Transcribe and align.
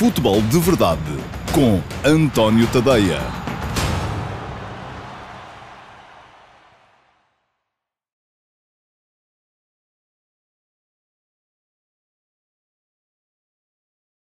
Futebol 0.00 0.40
de 0.40 0.58
Verdade 0.58 1.02
com 1.54 1.76
António 2.08 2.66
Tadeia. 2.72 3.18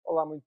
Olá, 0.03 0.25
muito 0.25 0.41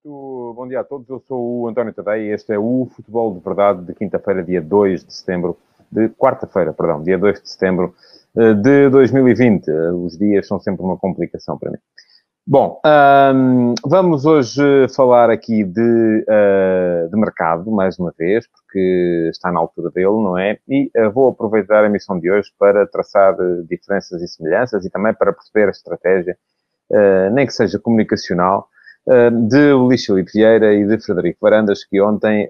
bom 0.56 0.66
dia 0.66 0.80
a 0.80 0.82
todos. 0.82 1.08
Eu 1.08 1.20
sou 1.20 1.60
o 1.60 1.68
António 1.68 1.94
Tadeia 1.94 2.24
e 2.24 2.34
este 2.34 2.52
é 2.52 2.58
o 2.58 2.88
Futebol 2.92 3.32
de 3.32 3.38
Verdade 3.38 3.84
de 3.84 3.94
quinta-feira, 3.94 4.42
dia 4.42 4.60
2 4.60 5.04
de 5.04 5.14
setembro, 5.14 5.56
de 5.92 6.08
quarta-feira, 6.08 6.72
perdão, 6.72 7.04
dia 7.04 7.16
2 7.16 7.40
de 7.40 7.48
setembro 7.48 7.94
eh, 8.36 8.54
de 8.54 8.90
2020. 8.90 9.68
Eh, 9.68 9.92
os 9.92 10.18
dias 10.18 10.48
são 10.48 10.58
sempre 10.58 10.82
uma 10.82 10.98
complicação 10.98 11.56
para 11.56 11.70
mim. 11.70 11.78
Bom, 12.46 12.80
um, 12.84 13.74
vamos 13.86 14.24
hoje 14.24 14.88
falar 14.96 15.30
aqui 15.30 15.62
de, 15.62 16.24
uh, 16.26 17.08
de 17.08 17.16
mercado, 17.16 17.70
mais 17.70 17.98
uma 17.98 18.12
vez, 18.18 18.46
porque 18.48 19.28
está 19.30 19.52
na 19.52 19.60
altura 19.60 19.90
dele, 19.90 20.06
não 20.06 20.36
é? 20.36 20.58
E 20.66 20.90
uh, 20.96 21.12
vou 21.12 21.28
aproveitar 21.28 21.84
a 21.84 21.88
missão 21.88 22.18
de 22.18 22.30
hoje 22.30 22.50
para 22.58 22.86
traçar 22.86 23.34
uh, 23.34 23.64
diferenças 23.68 24.20
e 24.22 24.26
semelhanças 24.26 24.84
e 24.84 24.90
também 24.90 25.14
para 25.14 25.32
perceber 25.32 25.68
a 25.68 25.70
estratégia, 25.70 26.36
nem 27.32 27.46
que 27.46 27.52
seja 27.52 27.78
comunicacional, 27.78 28.68
de 29.48 29.72
Luís 29.72 30.04
Filipe 30.04 30.30
Vieira 30.32 30.72
e 30.72 30.86
de 30.86 30.98
Frederico 31.00 31.38
Varandas, 31.42 31.84
que 31.84 32.00
ontem, 32.00 32.48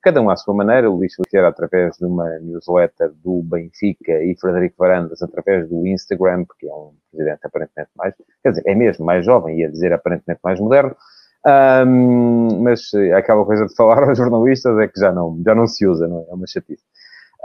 cada 0.00 0.22
um 0.22 0.30
à 0.30 0.36
sua 0.36 0.54
maneira, 0.54 0.88
Luís 0.88 1.14
Filipe 1.14 1.32
Vieira 1.32 1.48
através 1.48 1.96
de 1.96 2.04
uma 2.04 2.38
newsletter 2.38 3.12
do 3.24 3.42
Benfica 3.42 4.22
e 4.22 4.36
Frederico 4.38 4.76
Varandas 4.78 5.20
através 5.22 5.68
do 5.68 5.86
Instagram, 5.86 6.44
porque 6.44 6.68
é 6.68 6.72
um 6.72 6.92
presidente 7.10 7.40
aparentemente 7.42 7.90
mais, 7.96 8.14
quer 8.42 8.50
dizer, 8.50 8.62
é 8.66 8.74
mesmo 8.76 9.04
mais 9.04 9.24
jovem, 9.24 9.58
ia 9.58 9.70
dizer 9.70 9.92
aparentemente 9.92 10.40
mais 10.44 10.60
moderno, 10.60 10.94
mas 12.60 12.90
aquela 13.16 13.44
coisa 13.44 13.66
de 13.66 13.74
falar 13.74 14.02
aos 14.08 14.16
jornalistas 14.18 14.78
é 14.78 14.88
que 14.88 15.00
já 15.00 15.12
não, 15.12 15.40
já 15.44 15.54
não 15.54 15.66
se 15.66 15.86
usa, 15.86 16.06
não 16.06 16.20
é? 16.20 16.30
É 16.30 16.34
uma 16.34 16.46
chatice. 16.46 16.82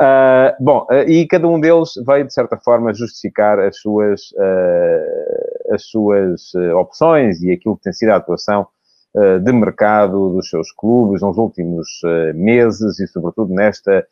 Uh, 0.02 0.56
bom, 0.60 0.88
uh, 0.90 1.08
e 1.08 1.28
cada 1.28 1.48
um 1.48 1.60
deles 1.60 1.92
veio, 2.06 2.26
de 2.26 2.34
certa 2.34 2.58
forma, 2.58 2.94
justificar 2.94 3.60
as 3.60 3.78
suas, 3.78 4.32
uh, 4.32 5.74
as 5.74 5.86
suas 5.86 6.54
opções 6.76 7.42
e 7.42 7.52
aquilo 7.52 7.78
que 7.78 7.84
tem 7.84 7.94
sido 7.94 8.10
a 8.10 8.18
atuação 8.18 8.68
de 9.44 9.54
mercado 9.54 10.34
dos 10.34 10.50
seus 10.50 10.72
clubes 10.72 11.22
nos 11.22 11.38
últimos 11.38 11.88
meses 12.34 13.00
e, 13.00 13.06
sobretudo, 13.06 13.54
nesta, 13.54 14.04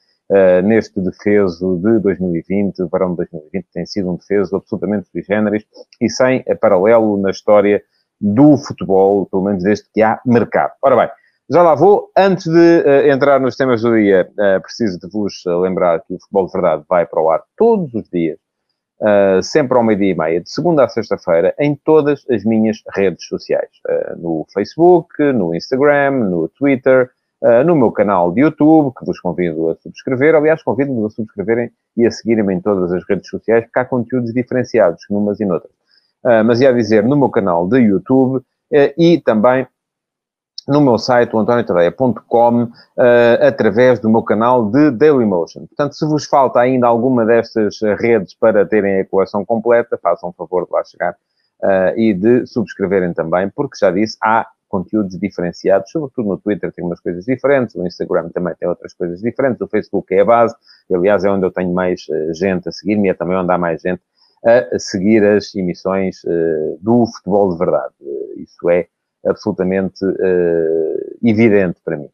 neste 0.63 1.01
defeso 1.01 1.75
de 1.77 1.97
2020, 2.01 2.83
o 2.83 2.87
verão 2.87 3.09
de 3.09 3.15
2020 3.31 3.65
tem 3.73 3.83
sido 3.83 4.11
um 4.11 4.15
defeso 4.17 4.55
absolutamente 4.55 5.09
sui 5.09 5.23
generis 5.23 5.65
e 5.99 6.07
sem 6.07 6.43
paralelo 6.61 7.19
na 7.19 7.31
história 7.31 7.81
do 8.21 8.55
futebol, 8.59 9.25
pelo 9.25 9.45
menos 9.45 9.63
desde 9.63 9.85
que 9.91 10.03
há 10.03 10.21
mercado. 10.23 10.73
Ora 10.83 10.95
bem, 10.95 11.09
já 11.51 11.61
lá 11.61 11.75
vou. 11.75 12.09
Antes 12.17 12.45
de 12.45 12.79
uh, 12.79 13.11
entrar 13.11 13.39
nos 13.41 13.57
temas 13.57 13.81
do 13.81 13.93
dia, 13.93 14.29
uh, 14.31 14.61
preciso 14.61 14.97
de 14.97 15.09
vos 15.09 15.33
lembrar 15.45 15.99
que 15.99 16.13
o 16.13 16.19
Futebol 16.19 16.45
de 16.45 16.53
Verdade 16.53 16.83
vai 16.87 17.05
para 17.05 17.21
o 17.21 17.29
ar 17.29 17.43
todos 17.57 17.93
os 17.93 18.09
dias, 18.09 18.39
uh, 19.01 19.43
sempre 19.43 19.77
ao 19.77 19.83
meio-dia 19.83 20.11
e 20.11 20.17
meia, 20.17 20.39
de 20.39 20.49
segunda 20.49 20.85
a 20.85 20.87
sexta-feira, 20.87 21.53
em 21.59 21.75
todas 21.75 22.23
as 22.29 22.45
minhas 22.45 22.77
redes 22.95 23.25
sociais. 23.25 23.69
no 24.17 24.45
Facebook, 24.53 25.21
no 25.33 25.53
Instagram, 25.53 26.11
no 26.29 26.47
Twitter, 26.47 27.09
no 27.65 27.75
meu 27.75 27.91
canal 27.91 28.31
de 28.31 28.41
YouTube, 28.41 28.93
que 28.97 29.03
vos 29.03 29.19
convido 29.19 29.71
a 29.71 29.75
subscrever. 29.75 30.35
Aliás, 30.35 30.61
convido-vos 30.63 31.11
a 31.11 31.15
subscreverem 31.15 31.71
e 31.97 32.05
a 32.05 32.11
seguirem-me 32.11 32.53
em 32.53 32.61
todas 32.61 32.93
as 32.93 33.03
redes 33.09 33.27
sociais, 33.27 33.65
porque 33.65 33.79
há 33.79 33.85
conteúdos 33.85 34.31
diferenciados, 34.31 35.01
numas 35.09 35.39
e 35.39 35.45
noutras. 35.45 35.73
mas 36.45 36.61
ia 36.61 36.71
dizer, 36.71 37.03
no 37.03 37.17
meu 37.17 37.29
canal 37.29 37.67
de 37.67 37.79
YouTube 37.79 38.45
e 38.95 39.19
também 39.19 39.65
no 40.67 40.81
meu 40.81 40.97
site, 40.97 41.35
o 41.35 41.39
antoniotadeia.com, 41.39 42.63
uh, 42.63 42.71
através 43.47 43.99
do 43.99 44.09
meu 44.09 44.21
canal 44.21 44.69
de 44.69 44.91
Dailymotion. 44.91 45.65
Portanto, 45.67 45.93
se 45.95 46.05
vos 46.05 46.25
falta 46.25 46.59
ainda 46.59 46.87
alguma 46.87 47.25
destas 47.25 47.79
redes 47.99 48.33
para 48.33 48.65
terem 48.65 48.99
a 48.99 49.05
coleção 49.05 49.43
completa, 49.43 49.99
façam 50.01 50.29
um 50.29 50.33
favor 50.33 50.65
de 50.65 50.71
lá 50.71 50.83
chegar 50.83 51.13
uh, 51.13 51.97
e 51.97 52.13
de 52.13 52.45
subscreverem 52.45 53.13
também, 53.13 53.49
porque 53.49 53.77
já 53.79 53.91
disse, 53.91 54.17
há 54.21 54.47
conteúdos 54.69 55.19
diferenciados, 55.19 55.91
sobretudo 55.91 56.29
no 56.29 56.37
Twitter 56.37 56.71
tem 56.71 56.85
umas 56.85 56.99
coisas 56.99 57.25
diferentes, 57.25 57.75
o 57.75 57.85
Instagram 57.85 58.29
também 58.29 58.53
tem 58.55 58.69
outras 58.69 58.93
coisas 58.93 59.19
diferentes, 59.19 59.59
o 59.59 59.67
Facebook 59.67 60.13
é 60.13 60.21
a 60.21 60.25
base, 60.25 60.55
e, 60.89 60.95
aliás 60.95 61.25
é 61.25 61.29
onde 61.29 61.45
eu 61.45 61.51
tenho 61.51 61.73
mais 61.73 62.01
uh, 62.07 62.33
gente 62.33 62.69
a 62.69 62.71
seguir-me, 62.71 63.09
é 63.09 63.13
também 63.13 63.35
onde 63.35 63.51
há 63.51 63.57
mais 63.57 63.81
gente 63.81 64.01
a 64.43 64.79
seguir 64.79 65.23
as 65.23 65.53
emissões 65.53 66.15
do 66.79 67.05
futebol 67.05 67.51
de 67.51 67.59
verdade. 67.59 67.93
isso 68.37 68.71
é 68.71 68.87
absolutamente 69.25 70.03
uh, 70.03 71.17
evidente 71.23 71.79
para 71.83 71.97
mim. 71.97 72.09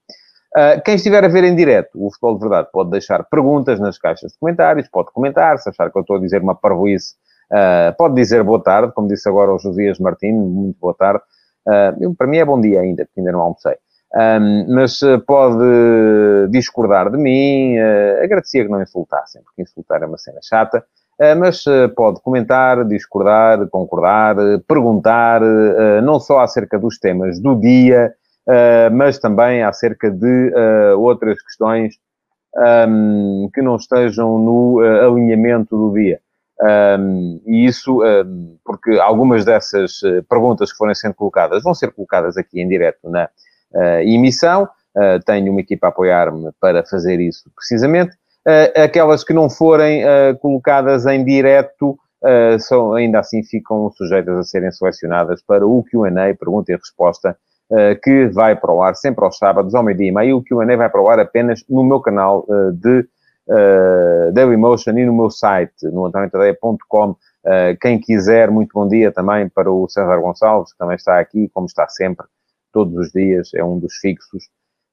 Uh, 0.56 0.81
quem 0.84 0.95
estiver 0.95 1.23
a 1.23 1.28
ver 1.28 1.44
em 1.44 1.56
direto 1.56 1.91
o 1.95 2.09
Futebol 2.09 2.35
de 2.35 2.40
Verdade 2.40 2.69
pode 2.72 2.90
deixar 2.90 3.23
perguntas 3.25 3.79
nas 3.79 3.97
caixas 3.97 4.31
de 4.31 4.40
comentários, 4.40 4.88
pode 4.88 5.12
comentar, 5.12 5.57
se 5.59 5.69
achar 5.69 5.91
que 5.91 5.97
eu 5.97 6.01
estou 6.01 6.16
a 6.16 6.19
dizer 6.19 6.41
uma 6.41 6.56
parvoíce, 6.56 7.16
uh, 7.51 7.96
pode 7.97 8.16
dizer 8.16 8.44
boa 8.44 8.62
tarde, 8.62 8.91
como 8.94 9.07
disse 9.07 9.28
agora 9.29 9.53
o 9.53 9.59
Josias 9.59 10.00
Martins, 10.00 10.34
muito 10.34 10.79
boa 10.79 10.94
tarde. 10.94 11.22
Uh, 11.67 12.16
para 12.16 12.28
mim 12.28 12.38
é 12.38 12.46
bom 12.46 12.59
dia 12.59 12.81
ainda, 12.81 13.06
porque 13.06 13.19
ainda 13.19 13.31
não 13.31 13.41
almocei. 13.41 13.75
Um, 14.16 14.73
mas 14.73 15.01
pode 15.28 16.47
discordar 16.50 17.12
de 17.12 17.17
mim, 17.17 17.78
agradecia 18.23 18.63
que 18.63 18.72
não 18.72 18.81
insultassem, 18.81 19.41
porque 19.44 19.62
insultar 19.62 20.01
é 20.01 20.06
uma 20.06 20.17
cena 20.17 20.40
chata. 20.41 20.84
Eh, 21.19 21.33
mas 21.33 21.66
eh, 21.66 21.88
pode 21.88 22.22
comentar, 22.22 22.85
discordar, 22.85 23.67
concordar, 23.69 24.38
eh, 24.38 24.59
perguntar, 24.67 25.41
não 26.03 26.19
só 26.19 26.39
acerca 26.39 26.78
dos 26.78 27.00
temas 27.00 27.39
do 27.39 27.55
dia, 27.55 28.13
mas 28.94 29.19
também 29.19 29.61
acerca 29.63 30.09
de 30.09 30.53
outras 30.97 31.41
questões 31.41 31.95
ehm, 32.57 33.50
que 33.53 33.61
não 33.61 33.75
estejam 33.75 34.39
no 34.39 34.79
alinhamento 34.79 35.75
do 35.78 35.94
dia. 35.94 36.19
Ehm, 36.63 37.39
e 37.45 37.66
isso, 37.66 37.99
porque 38.63 38.97
algumas 38.99 39.44
dessas 39.44 39.99
perguntas 40.29 40.72
que 40.72 40.78
forem 40.78 40.95
sendo 40.95 41.16
colocadas 41.16 41.63
vão 41.63 41.73
ser 41.73 41.91
colocadas 41.91 42.38
aqui 42.38 42.61
em 42.61 42.69
direto 42.69 43.09
na 43.09 43.29
emissão. 44.01 44.69
tenho 45.25 45.51
uma 45.51 45.61
equipa 45.61 45.88
a 45.88 45.89
apoiar-me 45.89 46.51
para 46.61 46.85
fazer 46.85 47.19
isso 47.19 47.51
precisamente. 47.55 48.16
Uh, 48.47 48.81
aquelas 48.81 49.25
que 49.25 49.34
não 49.34 49.50
forem 49.50 50.06
uh, 50.06 50.38
colocadas 50.40 51.06
em 51.06 51.22
direto, 51.22 52.00
uh, 52.24 52.58
são, 52.58 52.94
ainda 52.94 53.19
assim 53.19 53.44
ficam 53.44 53.91
sujeitas 53.91 54.38
a 54.38 54.44
serem 54.44 54.72
selecionadas 54.72 55.41
para 55.41 55.68
o 55.68 55.84
Q&A, 55.84 56.34
pergunta 56.34 56.72
e 56.72 56.75
resposta, 56.75 57.38
que 58.02 58.28
vai 58.28 58.56
para 58.56 58.72
o 58.72 58.81
ar 58.81 58.96
sempre 58.96 59.25
aos 59.25 59.38
sábados, 59.38 59.75
ao 59.75 59.84
meio-dia 59.84 60.08
e 60.08 60.12
meio. 60.13 60.38
O 60.38 60.41
Q&A 60.41 60.78
vai 60.78 60.90
para 60.90 61.02
o 61.02 61.09
ar 61.09 61.19
apenas 61.19 61.66
no 61.69 61.84
meu 61.84 62.00
canal 62.00 62.47
de 62.75 63.06
Dailymotion 64.31 64.97
e 64.97 65.06
no 65.06 65.14
meu 65.14 65.29
site, 65.29 65.85
no 65.91 66.06
antoniotadeia.com. 66.06 67.18
quem 67.81 68.00
quiser, 68.00 68.50
muito 68.50 68.72
bom 68.74 68.88
dia 68.88 69.12
também 69.12 69.50
para 69.50 69.69
o 69.69 69.85
César 69.90 70.18
Gonçalves, 70.18 70.72
que 70.72 70.78
também 70.78 70.96
está 70.96 71.19
aqui, 71.19 71.50
como 71.53 71.68
está 71.68 71.90
sempre, 71.90 72.25
todos 72.72 72.96
os 72.96 73.12
dias, 73.12 73.53
é 73.53 73.62
um 73.62 73.78
dos 73.78 73.96
fixos. 73.96 74.46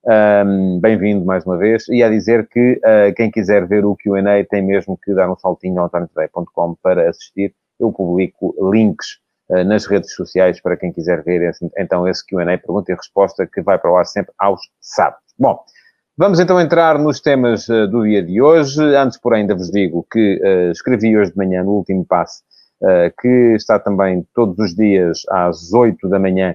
Um, 0.07 0.81
Bem-vindo 0.81 1.25
mais 1.25 1.47
uma 1.47 1.57
vez. 1.57 1.89
E 1.89 2.03
a 2.03 2.11
dizer 2.11 2.47
que 2.49 2.75
uh, 2.75 3.15
quem 3.17 3.31
quiser 3.31 3.67
ver 3.67 3.87
o 3.87 3.97
QA 3.97 4.23
tem 4.51 4.61
mesmo 4.61 4.99
que 5.03 5.15
dar 5.15 5.31
um 5.31 5.37
saltinho 5.37 5.81
ao 5.81 5.87
antoniotoday.com 5.87 6.77
para 6.83 7.09
assistir. 7.09 7.55
Eu 7.81 7.91
publico 7.91 8.55
links 8.71 9.19
uh, 9.49 9.65
nas 9.65 9.87
redes 9.87 10.13
sociais 10.15 10.61
para 10.61 10.77
quem 10.77 10.93
quiser 10.93 11.23
ver 11.25 11.49
esse, 11.49 11.67
então 11.79 12.07
esse 12.07 12.23
QA, 12.27 12.45
pergunta 12.45 12.93
e 12.93 12.95
resposta, 12.95 13.47
que 13.47 13.63
vai 13.63 13.79
para 13.79 13.91
o 13.91 13.97
ar 13.97 14.05
sempre 14.05 14.35
aos 14.39 14.61
sábados. 14.79 15.25
Bom, 15.39 15.59
vamos 16.19 16.39
então 16.39 16.61
entrar 16.61 16.99
nos 16.99 17.19
temas 17.23 17.67
uh, 17.71 17.89
do 17.89 18.03
dia 18.03 18.23
de 18.23 18.43
hoje. 18.43 18.83
Antes, 18.95 19.19
porém, 19.19 19.41
ainda 19.41 19.55
vos 19.55 19.71
digo 19.71 20.07
que 20.13 20.39
escrevi 20.71 21.17
hoje 21.17 21.31
de 21.31 21.39
manhã 21.39 21.65
no 21.65 21.77
último 21.77 22.05
passo, 22.05 22.43
que 23.19 23.55
está 23.55 23.79
também 23.79 24.27
todos 24.35 24.59
os 24.59 24.75
dias 24.75 25.23
às 25.31 25.73
8 25.73 26.07
da 26.11 26.19
manhã 26.19 26.55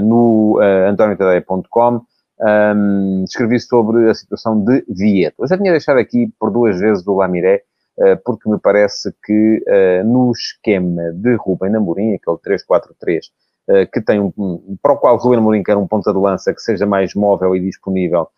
no 0.00 0.58
uh, 0.58 0.88
um, 2.40 3.24
escrevi 3.24 3.60
sobre 3.60 4.08
a 4.08 4.14
situação 4.14 4.62
de 4.64 4.84
Vieto. 4.88 5.36
Eu 5.40 5.48
já 5.48 5.56
tinha 5.56 5.72
deixado 5.72 5.98
aqui 5.98 6.32
por 6.38 6.50
duas 6.50 6.78
vezes 6.78 7.06
o 7.06 7.14
Lamiré, 7.14 7.62
uh, 7.98 8.16
porque 8.24 8.48
me 8.48 8.58
parece 8.58 9.12
que 9.24 9.62
uh, 9.66 10.04
no 10.06 10.32
esquema 10.32 11.12
de 11.12 11.34
Rubem 11.34 11.74
Amorim, 11.74 12.14
aquele 12.14 12.38
3-4-3, 12.38 13.20
uh, 13.68 13.90
que 13.92 14.00
tem 14.00 14.20
um, 14.20 14.78
para 14.82 14.92
o 14.92 14.96
qual 14.96 15.16
Rubem 15.16 15.38
Amorim 15.38 15.62
quer 15.62 15.76
um 15.76 15.86
ponta 15.86 16.12
de 16.12 16.18
lança 16.18 16.54
que 16.54 16.60
seja 16.60 16.86
mais 16.86 17.14
móvel 17.14 17.54
e 17.54 17.60
disponível 17.60 18.28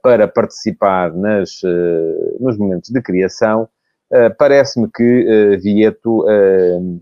para 0.00 0.28
participar 0.28 1.12
nas, 1.12 1.60
nos 2.38 2.56
momentos 2.56 2.88
de 2.88 3.02
criação, 3.02 3.68
parece-me 4.38 4.88
que 4.88 5.58
Vieto 5.60 6.24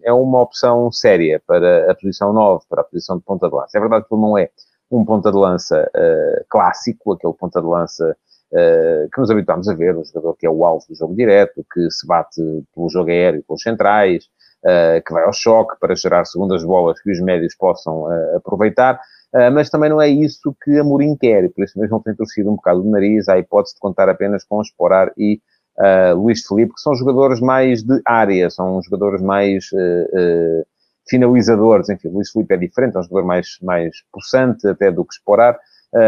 é 0.03 0.11
uma 0.11 0.41
opção 0.41 0.91
séria 0.91 1.43
para 1.47 1.91
a 1.91 1.95
posição 1.95 2.33
9, 2.33 2.65
para 2.67 2.81
a 2.81 2.85
posição 2.85 3.19
de 3.19 3.23
ponta 3.23 3.51
de 3.51 3.55
lança. 3.55 3.77
É 3.77 3.81
verdade 3.81 4.07
que 4.09 4.15
ele 4.15 4.23
não 4.23 4.39
é 4.39 4.49
um 4.95 5.05
ponta 5.05 5.31
de 5.31 5.37
lança 5.37 5.91
uh, 5.95 6.45
clássico, 6.49 7.13
aquele 7.13 7.35
ponta 7.35 7.61
de 7.61 7.67
lança 7.67 8.17
uh, 8.53 9.11
que 9.13 9.21
nos 9.21 9.31
habituámos 9.31 9.69
a 9.69 9.75
ver, 9.75 9.97
um 9.97 10.05
jogador 10.05 10.37
que 10.37 10.47
é 10.47 10.51
o 10.51 10.65
alvo 10.65 10.85
do 10.89 10.95
jogo 10.95 11.15
direto, 11.15 11.65
que 11.73 11.91
se 11.91 12.07
bate 12.07 12.41
pelo 12.75 12.89
jogo 12.89 13.11
aéreo 13.11 13.45
com 13.47 13.55
os 13.55 13.63
centrais, 13.63 14.25
uh, 14.65 15.03
que 15.05 15.13
vai 15.13 15.25
ao 15.25 15.33
choque 15.33 15.79
para 15.81 15.95
gerar 15.95 16.25
segundas 16.25 16.65
bolas 16.65 17.01
que 17.01 17.11
os 17.11 17.21
médios 17.21 17.55
possam 17.57 18.07
aproveitar. 18.37 19.01
Uh, 19.35 19.51
mas 19.53 19.69
também 19.69 19.91
não 19.91 20.01
é 20.01 20.09
isso 20.09 20.55
que 20.63 20.79
Amorim 20.79 21.17
quer, 21.17 21.51
por 21.51 21.65
isso 21.65 21.77
mesmo 21.77 22.01
tem 22.01 22.15
torcido 22.15 22.53
um 22.53 22.55
bocado 22.55 22.83
o 22.83 22.91
nariz 22.91 23.29
à 23.29 23.37
hipótese 23.37 23.75
de 23.75 23.81
contar 23.81 24.09
apenas 24.09 24.45
com 24.45 24.63
Esporar 24.63 25.13
e 25.19 25.41
uh, 25.77 26.17
Luís 26.17 26.47
Felipe, 26.47 26.73
que 26.73 26.81
são 26.81 26.95
jogadores 26.95 27.41
mais 27.41 27.83
de 27.83 28.01
área, 28.07 28.49
são 28.49 28.81
jogadores 28.81 29.21
mais 29.21 29.65
uh, 29.73 30.65
finalizadores, 31.09 31.89
enfim, 31.89 32.09
Luís 32.09 32.31
Felipe 32.31 32.55
é 32.55 32.57
diferente, 32.57 32.97
é 32.97 33.01
um 33.01 33.03
jogador 33.03 33.27
mais, 33.27 33.59
mais 33.63 33.95
possante 34.13 34.67
até 34.67 34.91
do 34.91 35.05
que 35.05 35.15
Esporar, 35.15 35.59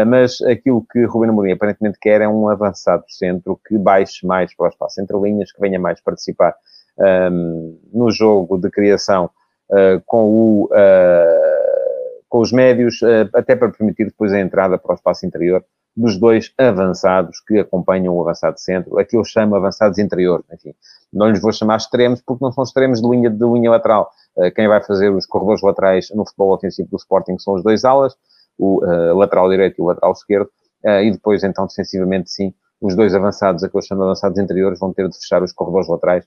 mas 0.05 0.41
aquilo 0.41 0.85
que 0.91 1.05
Rubén 1.05 1.29
Amorim 1.29 1.53
aparentemente 1.53 1.97
quer 2.01 2.19
é 2.19 2.27
um 2.27 2.49
avançado 2.49 3.05
centro 3.07 3.57
que 3.65 3.77
baixe 3.77 4.27
mais 4.27 4.53
para 4.53 4.65
o 4.65 4.69
espaço 4.69 4.99
entre 4.99 5.17
linhas, 5.17 5.51
que 5.51 5.61
venha 5.61 5.79
mais 5.79 6.01
participar 6.01 6.53
um, 7.31 7.79
no 7.93 8.11
jogo 8.11 8.57
de 8.57 8.69
criação 8.69 9.29
com 10.05 10.25
o 10.25 10.69
com 12.29 12.39
os 12.39 12.51
médios, 12.51 13.01
eh, 13.03 13.29
até 13.33 13.55
para 13.55 13.69
permitir 13.69 14.05
depois 14.05 14.33
a 14.33 14.39
entrada 14.39 14.77
para 14.77 14.91
o 14.91 14.95
espaço 14.95 15.25
interior 15.25 15.63
dos 15.95 16.19
dois 16.19 16.53
avançados 16.57 17.39
que 17.39 17.57
acompanham 17.57 18.15
o 18.15 18.21
avançado 18.21 18.59
centro. 18.59 18.99
Aqui 18.99 19.17
eu 19.17 19.23
chamo 19.23 19.55
avançados 19.55 19.97
interiores, 19.97 20.45
enfim. 20.53 20.75
Não 21.11 21.29
lhes 21.29 21.41
vou 21.41 21.51
chamar 21.51 21.77
extremos 21.77 22.21
porque 22.21 22.43
não 22.43 22.51
são 22.51 22.63
extremos 22.63 23.01
de 23.01 23.09
linha, 23.09 23.29
de 23.29 23.45
linha 23.45 23.71
lateral. 23.71 24.11
Eh, 24.37 24.51
quem 24.51 24.67
vai 24.67 24.83
fazer 24.83 25.09
os 25.09 25.25
corredores 25.25 25.61
laterais 25.61 26.09
no 26.13 26.25
futebol 26.25 26.53
ofensivo 26.53 26.89
do 26.89 26.97
Sporting 26.97 27.37
são 27.39 27.55
os 27.55 27.63
dois 27.63 27.83
alas, 27.85 28.15
o 28.57 28.83
uh, 28.83 29.15
lateral 29.15 29.49
direito 29.49 29.79
e 29.79 29.81
o 29.81 29.85
lateral 29.85 30.11
esquerdo, 30.11 30.49
uh, 30.85 31.01
e 31.01 31.11
depois, 31.11 31.43
então, 31.43 31.65
defensivamente, 31.67 32.29
sim, 32.31 32.53
os 32.81 32.95
dois 32.95 33.13
avançados, 33.15 33.63
a 33.63 33.69
que 33.69 33.77
eu 33.77 33.81
chamo 33.81 34.03
avançados 34.03 34.37
interiores, 34.37 34.79
vão 34.79 34.93
ter 34.93 35.07
de 35.07 35.17
fechar 35.17 35.41
os 35.41 35.53
corredores 35.53 35.87
laterais 35.87 36.25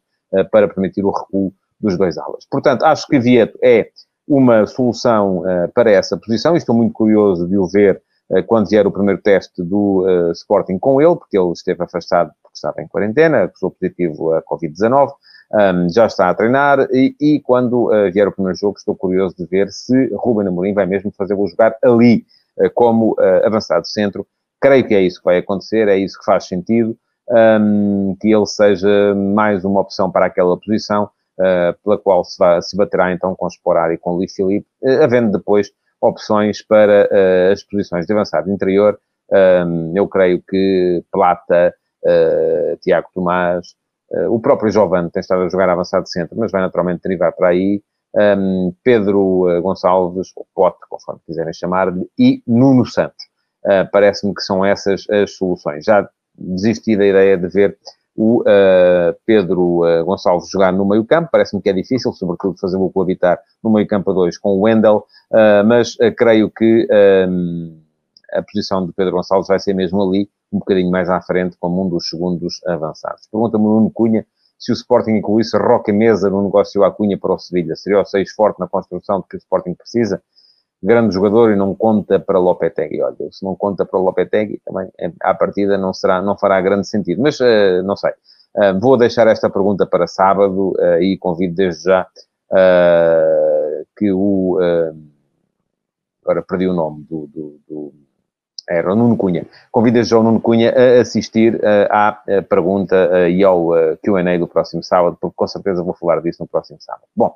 para 0.52 0.68
permitir 0.68 1.04
o 1.04 1.10
recuo 1.10 1.52
dos 1.80 1.98
dois 1.98 2.16
alas. 2.16 2.46
Portanto, 2.48 2.84
acho 2.84 3.06
que 3.08 3.18
Vieto 3.18 3.58
é 3.62 3.88
uma 4.28 4.64
solução 4.64 5.42
para 5.74 5.90
essa 5.90 6.16
posição 6.16 6.54
e 6.54 6.58
estou 6.58 6.74
muito 6.74 6.92
curioso 6.92 7.48
de 7.48 7.58
o 7.58 7.66
ver 7.66 8.00
quando 8.46 8.68
vier 8.68 8.86
o 8.86 8.92
primeiro 8.92 9.20
teste 9.20 9.62
do 9.62 10.04
uh, 10.04 10.32
Sporting 10.32 10.78
com 10.78 11.00
ele, 11.00 11.16
porque 11.16 11.38
ele 11.38 11.52
esteve 11.52 11.82
afastado 11.82 12.30
porque 12.42 12.56
estava 12.56 12.80
em 12.80 12.88
quarentena, 12.88 13.44
acusou 13.44 13.70
positivo 13.70 14.32
a 14.34 14.42
Covid-19, 14.42 15.12
um, 15.52 15.88
já 15.88 16.06
está 16.06 16.30
a 16.30 16.34
treinar 16.34 16.86
e, 16.92 17.14
e 17.20 17.40
quando 17.40 17.90
vier 18.12 18.28
o 18.28 18.32
primeiro 18.32 18.56
jogo 18.56 18.78
estou 18.78 18.94
curioso 18.94 19.34
de 19.36 19.46
ver 19.46 19.68
se 19.70 20.08
Ruben 20.14 20.46
Amorim 20.46 20.72
vai 20.72 20.86
mesmo 20.86 21.12
fazê-lo 21.16 21.46
jogar 21.48 21.76
ali 21.82 22.24
como 22.74 23.16
avançado 23.44 23.86
centro. 23.86 24.26
Creio 24.60 24.86
que 24.86 24.94
é 24.94 25.00
isso 25.00 25.18
que 25.18 25.24
vai 25.24 25.38
acontecer, 25.38 25.88
é 25.88 25.96
isso 25.96 26.18
que 26.18 26.24
faz 26.24 26.46
sentido, 26.46 26.96
um, 27.30 28.16
que 28.20 28.28
ele 28.32 28.46
seja 28.46 29.14
mais 29.14 29.64
uma 29.64 29.80
opção 29.80 30.10
para 30.10 30.26
aquela 30.26 30.58
posição 30.58 31.04
uh, 31.38 31.78
pela 31.84 31.98
qual 31.98 32.24
se, 32.24 32.36
vai, 32.38 32.60
se 32.60 32.76
baterá 32.76 33.12
então 33.12 33.34
com 33.34 33.46
Sporar 33.46 33.92
e 33.92 33.98
com 33.98 34.12
Luís 34.12 34.34
Filipe, 34.34 34.66
uh, 34.82 35.02
havendo 35.02 35.38
depois 35.38 35.70
opções 36.00 36.62
para 36.62 37.08
uh, 37.10 37.52
as 37.52 37.62
posições 37.62 38.06
de 38.06 38.12
avançado 38.12 38.50
interior. 38.50 38.98
Um, 39.32 39.92
eu 39.96 40.08
creio 40.08 40.42
que 40.42 41.04
Plata, 41.12 41.74
Tiago 42.82 43.08
Tomás, 43.14 43.74
o 44.28 44.40
próprio 44.40 44.70
Giovanni 44.72 45.10
tem 45.10 45.20
estado 45.20 45.42
a 45.42 45.48
jogar 45.48 45.68
avançado 45.68 46.08
centro, 46.08 46.36
mas 46.36 46.50
vai 46.50 46.60
naturalmente 46.60 47.02
derivar 47.02 47.32
para 47.32 47.48
aí. 47.48 47.82
Um, 48.16 48.74
Pedro 48.82 49.44
Gonçalves, 49.62 50.32
ou 50.34 50.46
Pote, 50.52 50.78
conforme 50.88 51.20
quiserem 51.26 51.52
chamar-lhe, 51.52 52.08
e 52.18 52.42
Nuno 52.46 52.84
Santos. 52.86 53.24
Parece-me 53.92 54.34
que 54.34 54.42
são 54.42 54.64
essas 54.64 55.08
as 55.08 55.36
soluções. 55.36 55.84
Já 55.84 56.08
desisti 56.36 56.96
da 56.96 57.06
ideia 57.06 57.36
de 57.36 57.46
ver 57.48 57.78
o 58.22 58.42
uh, 58.42 59.16
Pedro 59.24 59.82
uh, 59.82 60.04
Gonçalves 60.04 60.50
jogar 60.50 60.74
no 60.74 60.84
meio 60.84 61.02
campo, 61.06 61.30
parece-me 61.32 61.62
que 61.62 61.70
é 61.70 61.72
difícil, 61.72 62.12
sobretudo 62.12 62.58
fazê-lo 62.60 62.90
coabitar 62.90 63.40
no 63.64 63.70
meio 63.72 63.86
campo 63.86 64.10
a 64.10 64.12
dois 64.12 64.36
com 64.36 64.50
o 64.50 64.60
Wendel, 64.60 65.06
uh, 65.32 65.64
mas 65.64 65.96
creio 66.18 66.50
que 66.50 66.86
a 68.32 68.42
posição 68.42 68.86
de 68.86 68.92
Pedro 68.92 69.16
Gonçalves 69.16 69.48
vai 69.48 69.58
ser 69.58 69.72
mesmo 69.72 70.02
ali, 70.02 70.28
um 70.52 70.58
bocadinho 70.58 70.90
mais 70.90 71.08
à 71.08 71.20
frente, 71.22 71.56
como 71.58 71.82
um 71.82 71.88
dos 71.88 72.10
segundos 72.10 72.60
avançados. 72.66 73.26
Pergunta-me 73.32 73.64
o 73.64 73.68
Nuno 73.68 73.90
Cunha 73.90 74.26
se 74.58 74.70
o 74.70 74.74
Sporting 74.74 75.12
incluísse 75.12 75.56
Roca 75.56 75.90
Mesa 75.90 76.28
no 76.28 76.42
negócio 76.42 76.84
à 76.84 76.90
Cunha 76.90 77.18
para 77.18 77.32
o 77.32 77.38
Sevilha. 77.38 77.74
Seria 77.74 78.00
o 78.00 78.04
seis 78.04 78.32
forte 78.32 78.60
na 78.60 78.68
construção 78.68 79.20
de 79.20 79.28
que 79.28 79.36
o 79.36 79.38
Sporting 79.38 79.72
precisa? 79.72 80.22
Grande 80.82 81.14
jogador 81.14 81.52
e 81.52 81.56
não 81.56 81.74
conta 81.74 82.18
para 82.18 82.38
Lopetegui. 82.38 83.02
Olha, 83.02 83.16
se 83.30 83.44
não 83.44 83.54
conta 83.54 83.84
para 83.84 84.00
Lopetegui, 84.00 84.60
também 84.64 84.88
é, 84.98 85.12
à 85.22 85.34
partida 85.34 85.76
não, 85.76 85.92
será, 85.92 86.22
não 86.22 86.36
fará 86.36 86.60
grande 86.60 86.88
sentido. 86.88 87.22
Mas 87.22 87.38
uh, 87.40 87.82
não 87.84 87.96
sei. 87.96 88.12
Uh, 88.56 88.78
vou 88.80 88.96
deixar 88.96 89.26
esta 89.26 89.50
pergunta 89.50 89.86
para 89.86 90.06
sábado 90.06 90.72
uh, 90.78 91.00
e 91.00 91.16
convido 91.18 91.54
desde 91.54 91.84
já 91.84 92.06
que 93.96 94.10
o. 94.10 94.58
agora 96.24 96.42
perdi 96.42 96.66
o 96.66 96.72
nome 96.72 97.04
do. 97.08 97.28
do, 97.28 97.60
do 97.68 97.92
era 98.68 98.92
o 98.92 98.96
Nuno 98.96 99.16
Cunha. 99.16 99.46
Convido 99.70 99.94
desde 99.94 100.10
já 100.10 100.18
o 100.18 100.22
Nuno 100.22 100.40
Cunha 100.40 100.72
a 100.72 101.00
assistir 101.00 101.60
à 101.90 102.20
pergunta 102.48 103.28
e 103.28 103.44
ao 103.44 103.68
QA 104.02 104.38
do 104.38 104.48
próximo 104.48 104.82
sábado, 104.82 105.16
porque 105.20 105.34
com 105.36 105.46
certeza 105.46 105.82
vou 105.82 105.94
falar 105.94 106.20
disso 106.22 106.42
no 106.42 106.48
próximo 106.48 106.80
sábado. 106.80 107.04
Bom. 107.14 107.34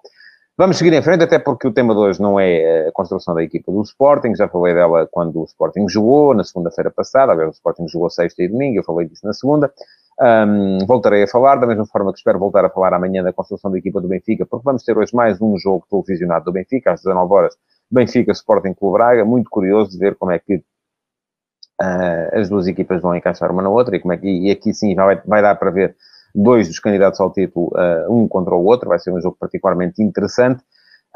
Vamos 0.56 0.78
seguir 0.78 0.92
em 0.92 1.02
frente, 1.02 1.24
até 1.24 1.36
porque 1.36 1.66
o 1.66 1.72
tema 1.72 1.92
de 1.94 1.98
hoje 1.98 2.22
não 2.22 2.38
é 2.38 2.58
eh, 2.58 2.88
a 2.88 2.92
construção 2.92 3.34
da 3.34 3.42
equipa 3.42 3.72
do 3.72 3.82
Sporting, 3.82 4.36
já 4.36 4.46
falei 4.46 4.72
dela 4.72 5.04
quando 5.10 5.40
o 5.40 5.44
Sporting 5.44 5.88
jogou, 5.88 6.32
na 6.32 6.44
segunda-feira 6.44 6.92
passada, 6.92 7.32
agora 7.32 7.48
o 7.48 7.50
Sporting 7.50 7.88
jogou 7.88 8.08
sexta 8.08 8.40
e 8.40 8.46
domingo, 8.46 8.78
eu 8.78 8.84
falei 8.84 9.08
disso 9.08 9.26
na 9.26 9.32
segunda. 9.32 9.72
Um, 10.20 10.78
voltarei 10.86 11.24
a 11.24 11.26
falar, 11.26 11.56
da 11.56 11.66
mesma 11.66 11.84
forma 11.86 12.12
que 12.12 12.18
espero 12.18 12.38
voltar 12.38 12.64
a 12.64 12.70
falar 12.70 12.94
amanhã 12.94 13.24
da 13.24 13.32
construção 13.32 13.68
da 13.68 13.78
equipa 13.78 14.00
do 14.00 14.06
Benfica, 14.06 14.46
porque 14.46 14.62
vamos 14.64 14.84
ter 14.84 14.96
hoje 14.96 15.12
mais 15.12 15.42
um 15.42 15.58
jogo 15.58 15.84
televisionado 15.90 16.44
do 16.44 16.52
Benfica, 16.52 16.92
às 16.92 17.02
19 17.02 17.34
horas, 17.34 17.56
Benfica 17.90 18.30
Sporting 18.30 18.74
Clube 18.74 18.98
Braga, 18.98 19.24
muito 19.24 19.50
curioso 19.50 19.90
de 19.90 19.98
ver 19.98 20.14
como 20.14 20.30
é 20.30 20.38
que 20.38 20.62
uh, 21.82 22.38
as 22.38 22.48
duas 22.48 22.68
equipas 22.68 23.02
vão 23.02 23.16
encaixar 23.16 23.50
uma 23.50 23.60
na 23.60 23.70
outra, 23.70 23.96
e, 23.96 23.98
como 23.98 24.12
é 24.14 24.18
que, 24.18 24.28
e 24.28 24.52
aqui 24.52 24.72
sim 24.72 24.94
vai, 24.94 25.20
vai 25.26 25.42
dar 25.42 25.56
para 25.56 25.72
ver 25.72 25.96
dois 26.34 26.66
dos 26.68 26.78
candidatos 26.80 27.20
ao 27.20 27.32
título, 27.32 27.68
uh, 27.68 28.12
um 28.12 28.26
contra 28.26 28.54
o 28.54 28.64
outro, 28.64 28.88
vai 28.88 28.98
ser 28.98 29.12
um 29.12 29.20
jogo 29.20 29.36
particularmente 29.38 30.02
interessante. 30.02 30.62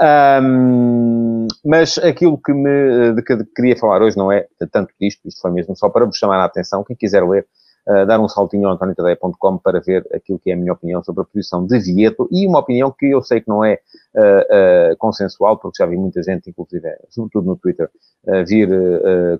Um, 0.00 1.48
mas 1.64 1.98
aquilo 1.98 2.38
que 2.38 2.52
me 2.52 3.14
de 3.14 3.22
que 3.22 3.36
queria 3.46 3.76
falar 3.76 4.00
hoje 4.00 4.16
não 4.16 4.30
é 4.30 4.46
tanto 4.70 4.94
disto, 5.00 5.26
isto 5.26 5.40
foi 5.40 5.50
mesmo 5.50 5.76
só 5.76 5.88
para 5.88 6.04
vos 6.04 6.16
chamar 6.16 6.40
a 6.40 6.44
atenção. 6.44 6.84
Quem 6.84 6.94
quiser 6.94 7.26
ler, 7.26 7.44
uh, 7.88 8.06
dar 8.06 8.20
um 8.20 8.28
saltinho 8.28 8.68
ao 8.68 8.74
antoniotadeia.com 8.74 9.58
para 9.58 9.80
ver 9.80 10.06
aquilo 10.14 10.38
que 10.38 10.52
é 10.52 10.54
a 10.54 10.56
minha 10.56 10.72
opinião 10.72 11.02
sobre 11.02 11.22
a 11.22 11.24
posição 11.24 11.66
de 11.66 11.80
Vieto 11.80 12.28
e 12.30 12.46
uma 12.46 12.60
opinião 12.60 12.94
que 12.96 13.06
eu 13.06 13.20
sei 13.22 13.40
que 13.40 13.48
não 13.48 13.64
é 13.64 13.80
uh, 14.14 14.92
uh, 14.92 14.96
consensual, 14.98 15.58
porque 15.58 15.82
já 15.82 15.86
vi 15.86 15.96
muita 15.96 16.22
gente, 16.22 16.48
inclusive, 16.48 16.88
sobretudo 17.10 17.46
no 17.46 17.56
Twitter, 17.56 17.90
vir 18.46 18.68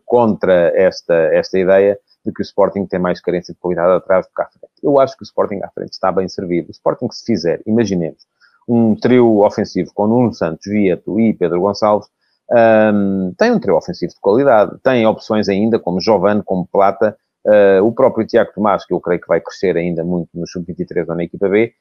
contra 0.04 0.72
esta, 0.74 1.14
esta 1.14 1.58
ideia 1.58 1.98
de 2.24 2.32
que 2.32 2.40
o 2.40 2.42
Sporting 2.42 2.86
tem 2.86 2.98
mais 2.98 3.20
carência 3.20 3.54
de 3.54 3.60
qualidade 3.60 3.92
atrás 3.92 4.26
do 4.26 4.32
que 4.34 4.42
à 4.42 4.46
frente. 4.46 4.72
Eu 4.82 5.00
acho 5.00 5.16
que 5.16 5.22
o 5.22 5.24
Sporting 5.24 5.60
à 5.62 5.68
frente 5.68 5.92
está 5.92 6.12
bem 6.12 6.28
servido. 6.28 6.68
O 6.68 6.72
Sporting, 6.72 7.08
se 7.10 7.24
fizer, 7.24 7.62
imaginemos, 7.66 8.26
um 8.68 8.94
trio 8.94 9.38
ofensivo 9.44 9.90
com 9.94 10.06
Nuno 10.06 10.32
Santos, 10.34 10.66
Vieto 10.66 11.18
e 11.18 11.32
Pedro 11.32 11.60
Gonçalves, 11.60 12.08
um, 12.50 13.32
tem 13.36 13.52
um 13.52 13.58
trio 13.60 13.76
ofensivo 13.76 14.12
de 14.12 14.20
qualidade. 14.20 14.76
Tem 14.82 15.06
opções 15.06 15.48
ainda 15.48 15.78
como 15.78 16.00
Giovanni, 16.00 16.42
como 16.42 16.66
Plata, 16.66 17.16
uh, 17.46 17.84
o 17.84 17.92
próprio 17.92 18.26
Tiago 18.26 18.52
Tomás, 18.54 18.84
que 18.86 18.92
eu 18.92 19.00
creio 19.00 19.20
que 19.20 19.28
vai 19.28 19.40
crescer 19.40 19.76
ainda 19.76 20.04
muito 20.04 20.30
no 20.34 20.46
Sub-23 20.46 21.08
ou 21.08 21.14
na 21.14 21.24
equipa 21.24 21.48
B, 21.48 21.72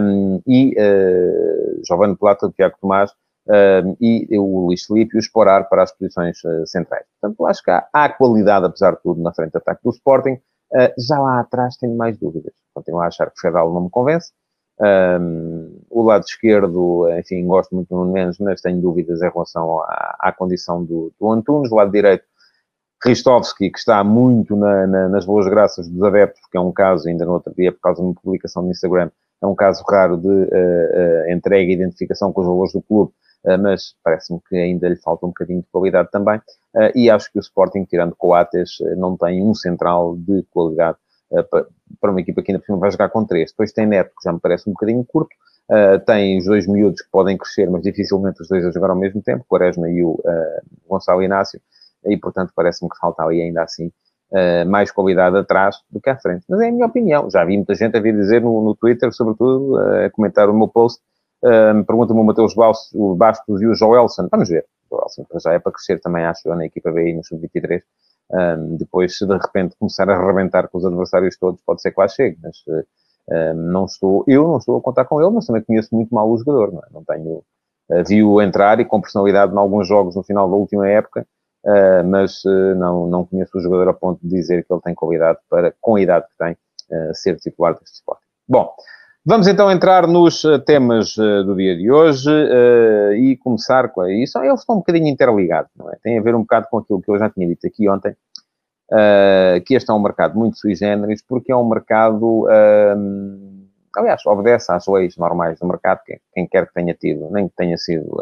um, 0.00 0.40
e 0.46 0.74
uh, 0.78 1.82
Giovanni 1.86 2.16
Plata, 2.16 2.52
Tiago 2.54 2.76
Tomás, 2.80 3.12
e 4.00 4.38
o 4.38 4.66
Luís 4.66 4.84
Felipe 4.84 5.14
e 5.14 5.18
o 5.18 5.20
Esporar 5.20 5.68
para 5.68 5.82
as 5.82 5.92
posições 5.92 6.42
uh, 6.44 6.66
centrais. 6.66 7.04
Portanto, 7.20 7.46
acho 7.46 7.62
que 7.62 7.70
há, 7.70 7.86
há, 7.92 8.08
qualidade, 8.08 8.66
apesar 8.66 8.92
de 8.92 9.02
tudo, 9.02 9.20
na 9.20 9.32
frente 9.32 9.52
de 9.52 9.58
ataque 9.58 9.80
do 9.82 9.90
Sporting. 9.90 10.38
Uh, 10.72 10.92
já 10.98 11.18
lá 11.18 11.40
atrás 11.40 11.76
tenho 11.76 11.96
mais 11.96 12.16
dúvidas. 12.16 12.52
Continuo 12.72 13.00
a 13.00 13.06
achar 13.06 13.30
que 13.30 13.40
Fedal 13.40 13.72
não 13.72 13.82
me 13.82 13.90
convence. 13.90 14.32
Um, 14.80 15.80
o 15.90 16.02
lado 16.02 16.24
esquerdo, 16.24 17.08
enfim, 17.18 17.46
gosto 17.46 17.74
muito 17.74 17.88
do 17.88 17.96
Nuno 17.96 18.12
Menos, 18.12 18.38
mas 18.38 18.60
tenho 18.60 18.80
dúvidas 18.80 19.20
em 19.22 19.30
relação 19.30 19.80
à, 19.82 20.16
à 20.18 20.32
condição 20.32 20.84
do, 20.84 21.12
do 21.20 21.30
Antunes. 21.30 21.70
O 21.70 21.76
lado 21.76 21.92
direito, 21.92 22.24
Ristovski, 23.04 23.70
que 23.70 23.78
está 23.78 24.02
muito 24.02 24.56
na, 24.56 24.86
na, 24.86 25.08
nas 25.08 25.24
boas 25.24 25.46
graças 25.46 25.88
dos 25.88 26.02
adeptos, 26.02 26.40
porque 26.40 26.56
é 26.56 26.60
um 26.60 26.72
caso, 26.72 27.08
ainda 27.08 27.24
no 27.24 27.32
outro 27.32 27.52
dia, 27.54 27.70
por 27.70 27.80
causa 27.80 28.00
de 28.00 28.06
uma 28.06 28.14
publicação 28.14 28.62
no 28.62 28.70
Instagram, 28.70 29.10
é 29.42 29.46
um 29.46 29.54
caso 29.54 29.84
raro 29.88 30.16
de 30.16 30.28
uh, 30.28 30.30
uh, 30.30 31.32
entrega 31.32 31.70
e 31.70 31.74
identificação 31.74 32.32
com 32.32 32.40
os 32.40 32.46
valores 32.46 32.72
do 32.72 32.80
clube, 32.80 33.12
mas 33.60 33.94
parece-me 34.04 34.40
que 34.48 34.56
ainda 34.56 34.88
lhe 34.88 34.96
falta 34.96 35.26
um 35.26 35.30
bocadinho 35.30 35.60
de 35.60 35.68
qualidade 35.70 36.10
também. 36.10 36.40
e 36.94 37.10
acho 37.10 37.30
que 37.32 37.38
o 37.38 37.40
Sporting, 37.40 37.84
tirando 37.84 38.14
Coates, 38.16 38.78
não 38.96 39.16
tem 39.16 39.42
um 39.42 39.54
central 39.54 40.16
de 40.16 40.44
qualidade 40.50 40.98
para 42.00 42.10
uma 42.10 42.20
equipa 42.20 42.42
que 42.42 42.52
ainda 42.52 42.60
por 42.60 42.66
cima 42.66 42.78
vai 42.78 42.90
jogar 42.90 43.08
com 43.08 43.24
três. 43.24 43.50
Depois 43.50 43.72
tem 43.72 43.86
Neto, 43.86 44.10
que 44.10 44.24
já 44.24 44.32
me 44.32 44.38
parece 44.38 44.68
um 44.68 44.72
bocadinho 44.72 45.04
curto. 45.04 45.34
tem 46.06 46.38
os 46.38 46.44
dois 46.44 46.66
miúdos 46.66 47.00
que 47.00 47.10
podem 47.10 47.36
crescer, 47.36 47.68
mas 47.68 47.82
dificilmente 47.82 48.42
os 48.42 48.48
dois 48.48 48.64
a 48.64 48.70
jogar 48.70 48.90
ao 48.90 48.96
mesmo 48.96 49.20
tempo, 49.22 49.44
Quaresma 49.48 49.90
e 49.90 50.04
o 50.04 50.22
Gonçalo 50.88 51.22
Inácio. 51.22 51.60
E, 52.04 52.16
portanto, 52.16 52.52
parece-me 52.54 52.90
que 52.90 52.98
falta 52.98 53.22
ali 53.22 53.40
ainda 53.40 53.62
assim 53.62 53.90
uh, 54.32 54.68
mais 54.68 54.90
qualidade 54.90 55.36
atrás 55.36 55.76
do 55.90 56.00
que 56.00 56.10
à 56.10 56.16
frente. 56.16 56.44
Mas 56.48 56.60
é 56.60 56.68
a 56.68 56.72
minha 56.72 56.86
opinião. 56.86 57.30
Já 57.30 57.44
vi 57.44 57.56
muita 57.56 57.74
gente 57.74 57.96
a 57.96 58.00
vir 58.00 58.14
dizer 58.14 58.40
no, 58.40 58.62
no 58.62 58.74
Twitter, 58.74 59.12
sobretudo, 59.12 59.74
uh, 59.74 60.06
a 60.06 60.10
comentar 60.10 60.48
o 60.48 60.54
meu 60.54 60.68
post. 60.68 61.00
Uh, 61.44 61.84
Pergunta-me 61.84 62.20
o 62.20 62.24
Mateus 62.24 62.54
Bastos, 62.54 62.92
o 62.94 63.14
Bastos 63.14 63.60
e 63.60 63.66
o 63.66 63.74
Joelson. 63.74 64.28
Vamos 64.30 64.48
ver. 64.48 64.64
Assim, 65.04 65.24
para 65.24 65.40
já 65.40 65.52
é 65.52 65.58
para 65.58 65.72
crescer 65.72 66.00
também, 66.00 66.24
acho 66.24 66.46
eu, 66.46 66.54
na 66.54 66.66
equipa 66.66 66.92
B 66.92 67.10
e 67.10 67.14
no 67.14 67.24
Sub-23. 67.24 67.82
Um, 68.32 68.76
depois, 68.76 69.18
se 69.18 69.26
de 69.26 69.36
repente 69.36 69.76
começar 69.78 70.08
a 70.08 70.16
arrebentar 70.16 70.68
com 70.68 70.78
os 70.78 70.86
adversários 70.86 71.36
todos, 71.36 71.60
pode 71.66 71.82
ser 71.82 71.92
que 71.92 72.00
lá 72.00 72.08
chegue, 72.08 72.38
mas 72.42 72.56
uh, 72.66 73.54
não 73.54 73.84
estou, 73.84 74.24
eu 74.26 74.44
não 74.48 74.56
estou 74.56 74.78
a 74.78 74.80
contar 74.80 75.04
com 75.04 75.20
ele, 75.20 75.30
mas 75.30 75.46
também 75.46 75.62
conheço 75.62 75.94
muito 75.94 76.14
mal 76.14 76.30
o 76.30 76.38
jogador, 76.38 76.72
não, 76.72 76.80
é? 76.80 76.86
não 76.90 77.04
tenho, 77.04 77.44
uh, 77.90 78.04
vi-o 78.06 78.40
entrar 78.40 78.80
e 78.80 78.86
com 78.86 79.02
personalidade 79.02 79.52
em 79.52 79.58
alguns 79.58 79.86
jogos 79.86 80.16
no 80.16 80.22
final 80.22 80.48
da 80.48 80.56
última 80.56 80.88
época, 80.88 81.26
uh, 81.66 82.06
mas 82.06 82.42
não, 82.76 83.06
não 83.06 83.26
conheço 83.26 83.58
o 83.58 83.60
jogador 83.60 83.90
a 83.90 83.92
ponto 83.92 84.18
de 84.22 84.28
dizer 84.28 84.64
que 84.64 84.72
ele 84.72 84.80
tem 84.80 84.94
qualidade 84.94 85.38
para, 85.50 85.74
com 85.78 85.96
a 85.96 86.00
idade 86.00 86.26
que 86.26 86.38
tem, 86.38 86.56
ser 87.14 87.36
titular 87.36 87.72
deste 87.72 87.96
esporte. 87.96 88.22
Bom, 88.46 88.74
Vamos 89.24 89.46
então 89.46 89.70
entrar 89.70 90.08
nos 90.08 90.42
temas 90.66 91.14
do 91.14 91.54
dia 91.54 91.76
de 91.76 91.88
hoje 91.88 92.28
uh, 92.28 93.12
e 93.14 93.36
começar 93.36 93.88
com 93.90 94.04
isso. 94.08 94.36
Eles 94.40 94.58
estão 94.58 94.74
um 94.74 94.78
bocadinho 94.78 95.06
interligados, 95.06 95.70
não 95.76 95.88
é? 95.92 95.96
Tem 96.02 96.18
a 96.18 96.22
ver 96.22 96.34
um 96.34 96.40
bocado 96.40 96.66
com 96.68 96.78
aquilo 96.78 97.00
que 97.00 97.08
eu 97.08 97.16
já 97.16 97.30
tinha 97.30 97.46
dito 97.46 97.64
aqui 97.64 97.88
ontem, 97.88 98.16
uh, 98.90 99.62
que 99.64 99.74
este 99.74 99.88
é 99.88 99.94
um 99.94 100.02
mercado 100.02 100.36
muito 100.36 100.58
sui 100.58 100.74
generis, 100.74 101.22
porque 101.22 101.52
é 101.52 101.56
um 101.56 101.68
mercado, 101.68 102.46
uh, 102.46 103.68
aliás, 103.96 104.26
obedece 104.26 104.72
às 104.72 104.88
leis 104.88 105.16
normais 105.16 105.56
do 105.60 105.68
mercado, 105.68 106.00
quem, 106.04 106.20
quem 106.34 106.48
quer 106.48 106.66
que 106.66 106.74
tenha 106.74 106.92
tido, 106.92 107.30
nem 107.30 107.48
que 107.48 107.54
tenha 107.54 107.78
sido 107.78 108.16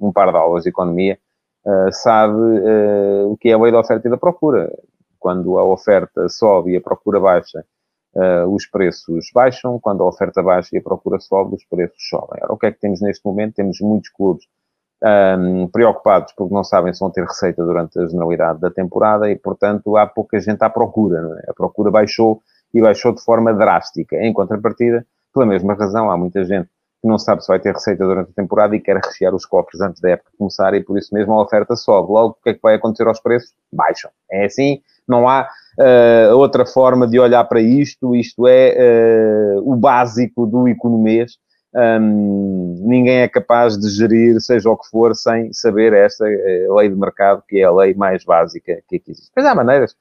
um 0.00 0.10
par 0.10 0.30
de 0.30 0.38
aulas 0.38 0.62
de 0.62 0.70
economia, 0.70 1.18
sabe 1.92 2.40
o 3.26 3.36
que 3.36 3.50
é 3.50 3.52
a 3.52 3.58
lei 3.58 3.70
da 3.70 3.80
oferta 3.80 4.08
e 4.08 4.10
da 4.10 4.16
procura. 4.16 4.72
Quando 5.18 5.58
a 5.58 5.64
oferta 5.64 6.30
sobe 6.30 6.72
e 6.72 6.76
a 6.78 6.80
procura 6.80 7.20
baixa, 7.20 7.62
os 8.48 8.66
preços 8.66 9.30
baixam, 9.32 9.78
quando 9.78 10.02
a 10.02 10.08
oferta 10.08 10.42
baixa 10.42 10.70
e 10.72 10.78
a 10.78 10.82
procura 10.82 11.18
sobe, 11.20 11.54
os 11.54 11.64
preços 11.64 12.08
sobem. 12.08 12.40
Ora, 12.42 12.52
o 12.52 12.58
que 12.58 12.66
é 12.66 12.72
que 12.72 12.80
temos 12.80 13.00
neste 13.00 13.24
momento? 13.24 13.54
Temos 13.54 13.80
muitos 13.80 14.10
clubes 14.10 14.44
um, 15.02 15.68
preocupados 15.68 16.32
porque 16.32 16.52
não 16.52 16.64
sabem 16.64 16.92
se 16.92 17.00
vão 17.00 17.10
ter 17.10 17.24
receita 17.24 17.64
durante 17.64 17.98
a 17.98 18.06
generalidade 18.06 18.60
da 18.60 18.70
temporada 18.70 19.30
e, 19.30 19.36
portanto, 19.36 19.96
há 19.96 20.06
pouca 20.06 20.38
gente 20.40 20.62
à 20.62 20.68
procura. 20.68 21.38
É? 21.46 21.50
A 21.50 21.54
procura 21.54 21.90
baixou 21.90 22.42
e 22.74 22.80
baixou 22.80 23.14
de 23.14 23.22
forma 23.22 23.52
drástica. 23.54 24.16
Em 24.16 24.32
contrapartida, 24.32 25.06
pela 25.32 25.46
mesma 25.46 25.74
razão, 25.74 26.10
há 26.10 26.16
muita 26.16 26.44
gente 26.44 26.68
que 27.00 27.08
não 27.08 27.18
sabe 27.18 27.42
se 27.42 27.48
vai 27.48 27.58
ter 27.58 27.72
receita 27.72 28.04
durante 28.04 28.30
a 28.30 28.34
temporada 28.34 28.76
e 28.76 28.80
quer 28.80 28.96
rechear 28.96 29.34
os 29.34 29.46
cofres 29.46 29.80
antes 29.80 30.00
da 30.00 30.10
época 30.10 30.30
começar 30.38 30.74
e 30.74 30.82
por 30.82 30.98
isso 30.98 31.14
mesmo 31.14 31.32
a 31.32 31.42
oferta 31.42 31.74
sobe. 31.76 32.12
Logo, 32.12 32.36
o 32.38 32.42
que 32.42 32.50
é 32.50 32.54
que 32.54 32.62
vai 32.62 32.74
acontecer 32.74 33.06
aos 33.06 33.20
preços? 33.20 33.52
Baixam. 33.72 34.10
É 34.30 34.44
assim, 34.44 34.80
não 35.08 35.28
há 35.28 35.48
uh, 35.78 36.36
outra 36.36 36.66
forma 36.66 37.06
de 37.06 37.18
olhar 37.18 37.44
para 37.44 37.60
isto. 37.60 38.14
Isto 38.14 38.46
é 38.46 39.56
uh, 39.56 39.72
o 39.72 39.76
básico 39.76 40.46
do 40.46 40.68
economês 40.68 41.38
um, 41.72 42.74
ninguém 42.80 43.18
é 43.18 43.28
capaz 43.28 43.78
de 43.78 43.88
gerir, 43.90 44.40
seja 44.40 44.68
o 44.68 44.76
que 44.76 44.88
for, 44.88 45.14
sem 45.14 45.52
saber 45.52 45.92
esta 45.92 46.28
eh, 46.28 46.66
lei 46.68 46.88
de 46.88 46.96
mercado, 46.96 47.44
que 47.48 47.60
é 47.60 47.64
a 47.64 47.70
lei 47.70 47.94
mais 47.94 48.24
básica 48.24 48.82
que 48.88 48.96
existe. 48.96 49.30
Mas 49.36 49.46
há 49.46 49.54
maneiras 49.54 49.94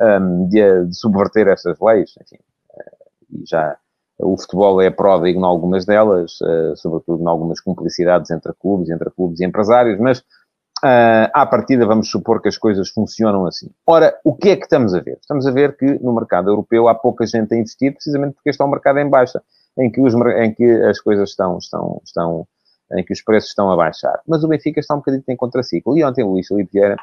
um, 0.00 0.48
de, 0.48 0.86
de, 0.86 0.94
subverter 0.94 1.48
estas 1.48 1.80
leis, 1.80 2.14
enfim, 2.22 2.36
uh, 2.36 3.40
e 3.40 3.44
já 3.44 3.76
o 4.18 4.36
futebol 4.36 4.80
é 4.80 4.90
pródigo 4.90 5.40
em 5.40 5.44
algumas 5.44 5.84
delas, 5.84 6.40
uh, 6.40 6.76
sobretudo 6.76 7.22
em 7.22 7.26
algumas 7.26 7.60
cumplicidades 7.60 8.30
entre 8.30 8.52
clubes, 8.54 8.90
entre 8.90 9.10
clubes 9.10 9.40
e 9.40 9.44
empresários, 9.44 9.98
mas 9.98 10.20
uh, 10.20 11.30
à 11.34 11.46
partida 11.46 11.86
vamos 11.86 12.10
supor 12.10 12.40
que 12.40 12.48
as 12.48 12.56
coisas 12.56 12.88
funcionam 12.88 13.46
assim. 13.46 13.70
Ora, 13.86 14.18
o 14.24 14.34
que 14.34 14.50
é 14.50 14.56
que 14.56 14.64
estamos 14.64 14.94
a 14.94 15.00
ver? 15.00 15.18
Estamos 15.20 15.46
a 15.46 15.50
ver 15.50 15.76
que 15.76 15.98
no 16.02 16.14
mercado 16.14 16.48
europeu 16.48 16.88
há 16.88 16.94
pouca 16.94 17.26
gente 17.26 17.54
a 17.54 17.58
investir, 17.58 17.92
precisamente 17.92 18.34
porque 18.34 18.50
este 18.50 18.62
é 18.62 18.64
um 18.64 18.70
mercado 18.70 18.98
em 18.98 19.08
baixa 19.08 19.42
em 19.78 19.90
que, 19.90 20.00
os, 20.00 20.14
em 20.14 20.54
que 20.54 20.64
as 20.82 21.00
coisas 21.00 21.30
estão, 21.30 21.58
estão, 21.58 22.00
estão, 22.04 22.48
em 22.92 23.04
que 23.04 23.12
os 23.12 23.22
preços 23.22 23.50
estão 23.50 23.70
a 23.70 23.76
baixar. 23.76 24.20
Mas 24.26 24.42
o 24.42 24.48
Benfica 24.48 24.80
está 24.80 24.94
um 24.94 24.98
bocadinho 24.98 25.22
em 25.28 25.36
contraciclo. 25.36 25.96
E 25.98 26.04
ontem 26.04 26.24
o 26.24 26.30
Luís 26.30 26.46
Felipe 26.46 26.70
Vieira 26.72 26.96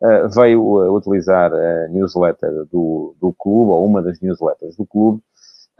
uh, 0.00 0.28
veio 0.28 0.62
uh, 0.62 0.94
utilizar 0.94 1.52
a 1.52 1.88
newsletter 1.88 2.66
do, 2.70 3.16
do 3.20 3.32
clube, 3.32 3.72
ou 3.72 3.84
uma 3.84 4.00
das 4.00 4.20
newsletters 4.20 4.76
do 4.76 4.86
clube, 4.86 5.20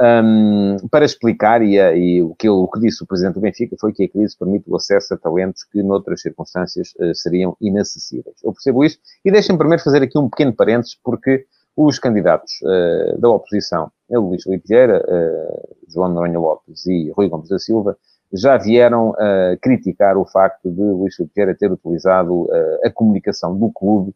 um, 0.00 0.76
para 0.90 1.04
explicar, 1.04 1.62
e, 1.62 1.76
e, 1.76 2.22
o, 2.22 2.34
que, 2.34 2.48
o 2.48 2.66
que 2.68 2.80
disse 2.80 3.02
o 3.02 3.06
Presidente 3.06 3.34
do 3.34 3.40
Benfica 3.40 3.76
foi 3.78 3.92
que 3.92 4.04
a 4.04 4.08
crise 4.08 4.36
permite 4.38 4.64
o 4.70 4.76
acesso 4.76 5.12
a 5.14 5.18
talentos 5.18 5.64
que, 5.64 5.82
noutras 5.82 6.22
circunstâncias, 6.22 6.92
uh, 6.98 7.14
seriam 7.14 7.56
inacessíveis. 7.60 8.36
Eu 8.42 8.52
percebo 8.52 8.84
isso, 8.84 8.98
e 9.24 9.30
deixem-me 9.30 9.58
primeiro 9.58 9.82
fazer 9.82 10.02
aqui 10.02 10.18
um 10.18 10.28
pequeno 10.28 10.54
parênteses, 10.54 10.96
porque 11.02 11.46
os 11.76 11.98
candidatos 11.98 12.52
uh, 12.62 13.18
da 13.18 13.28
oposição, 13.28 13.90
Luís 14.10 14.42
Filipe 14.42 14.66
Vieira, 14.68 15.04
uh, 15.06 15.76
João 15.88 16.08
Noronha 16.08 16.38
Lopes 16.38 16.86
e 16.86 17.10
Rui 17.10 17.28
Gomes 17.28 17.48
da 17.48 17.58
Silva, 17.58 17.96
já 18.32 18.56
vieram 18.56 19.10
uh, 19.10 19.58
criticar 19.60 20.16
o 20.16 20.24
facto 20.24 20.70
de 20.70 20.82
Luís 20.82 21.14
Filipe 21.14 21.32
Vieira 21.34 21.54
ter 21.56 21.70
utilizado 21.70 22.48
a 22.84 22.90
comunicação 22.90 23.56
do 23.56 23.70
clube 23.72 24.14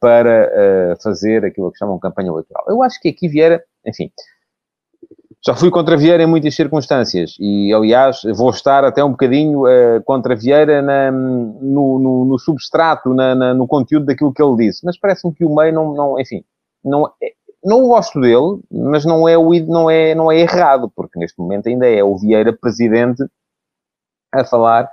para 0.00 0.96
fazer 1.00 1.44
aquilo 1.44 1.70
que 1.70 1.78
chamam 1.78 1.98
campanha 1.98 2.28
eleitoral. 2.28 2.64
Eu 2.68 2.82
acho 2.82 3.00
que 3.00 3.08
aqui 3.08 3.28
Vieira, 3.28 3.62
enfim, 3.86 4.10
já 5.44 5.54
fui 5.54 5.70
contra 5.70 5.96
Vieira 5.96 6.22
em 6.22 6.26
muitas 6.26 6.54
circunstâncias 6.54 7.34
e, 7.40 7.72
aliás, 7.72 8.20
vou 8.36 8.50
estar 8.50 8.84
até 8.84 9.02
um 9.02 9.12
bocadinho 9.12 9.62
uh, 9.62 10.02
contra 10.04 10.36
Vieira 10.36 10.82
na, 10.82 11.10
no, 11.10 11.98
no, 11.98 12.24
no, 12.26 12.38
substrato, 12.38 13.14
na, 13.14 13.34
na, 13.34 13.54
no 13.54 13.66
conteúdo 13.66 14.04
daquilo 14.04 14.34
que 14.34 14.42
ele 14.42 14.56
disse. 14.56 14.84
Mas 14.84 14.98
parece-me 14.98 15.34
que 15.34 15.44
o 15.44 15.54
meio 15.54 15.72
não, 15.72 15.94
não 15.94 16.20
enfim, 16.20 16.44
não, 16.84 17.06
é, 17.22 17.32
não 17.64 17.88
gosto 17.88 18.20
dele, 18.20 18.60
mas 18.70 19.06
não 19.06 19.26
é, 19.26 19.38
o, 19.38 19.50
não, 19.66 19.90
é, 19.90 20.14
não 20.14 20.30
é 20.30 20.40
errado, 20.40 20.92
porque 20.94 21.18
neste 21.18 21.38
momento 21.38 21.68
ainda 21.68 21.88
é 21.88 22.04
o 22.04 22.18
Vieira 22.18 22.52
presidente 22.52 23.24
a 24.32 24.44
falar 24.44 24.90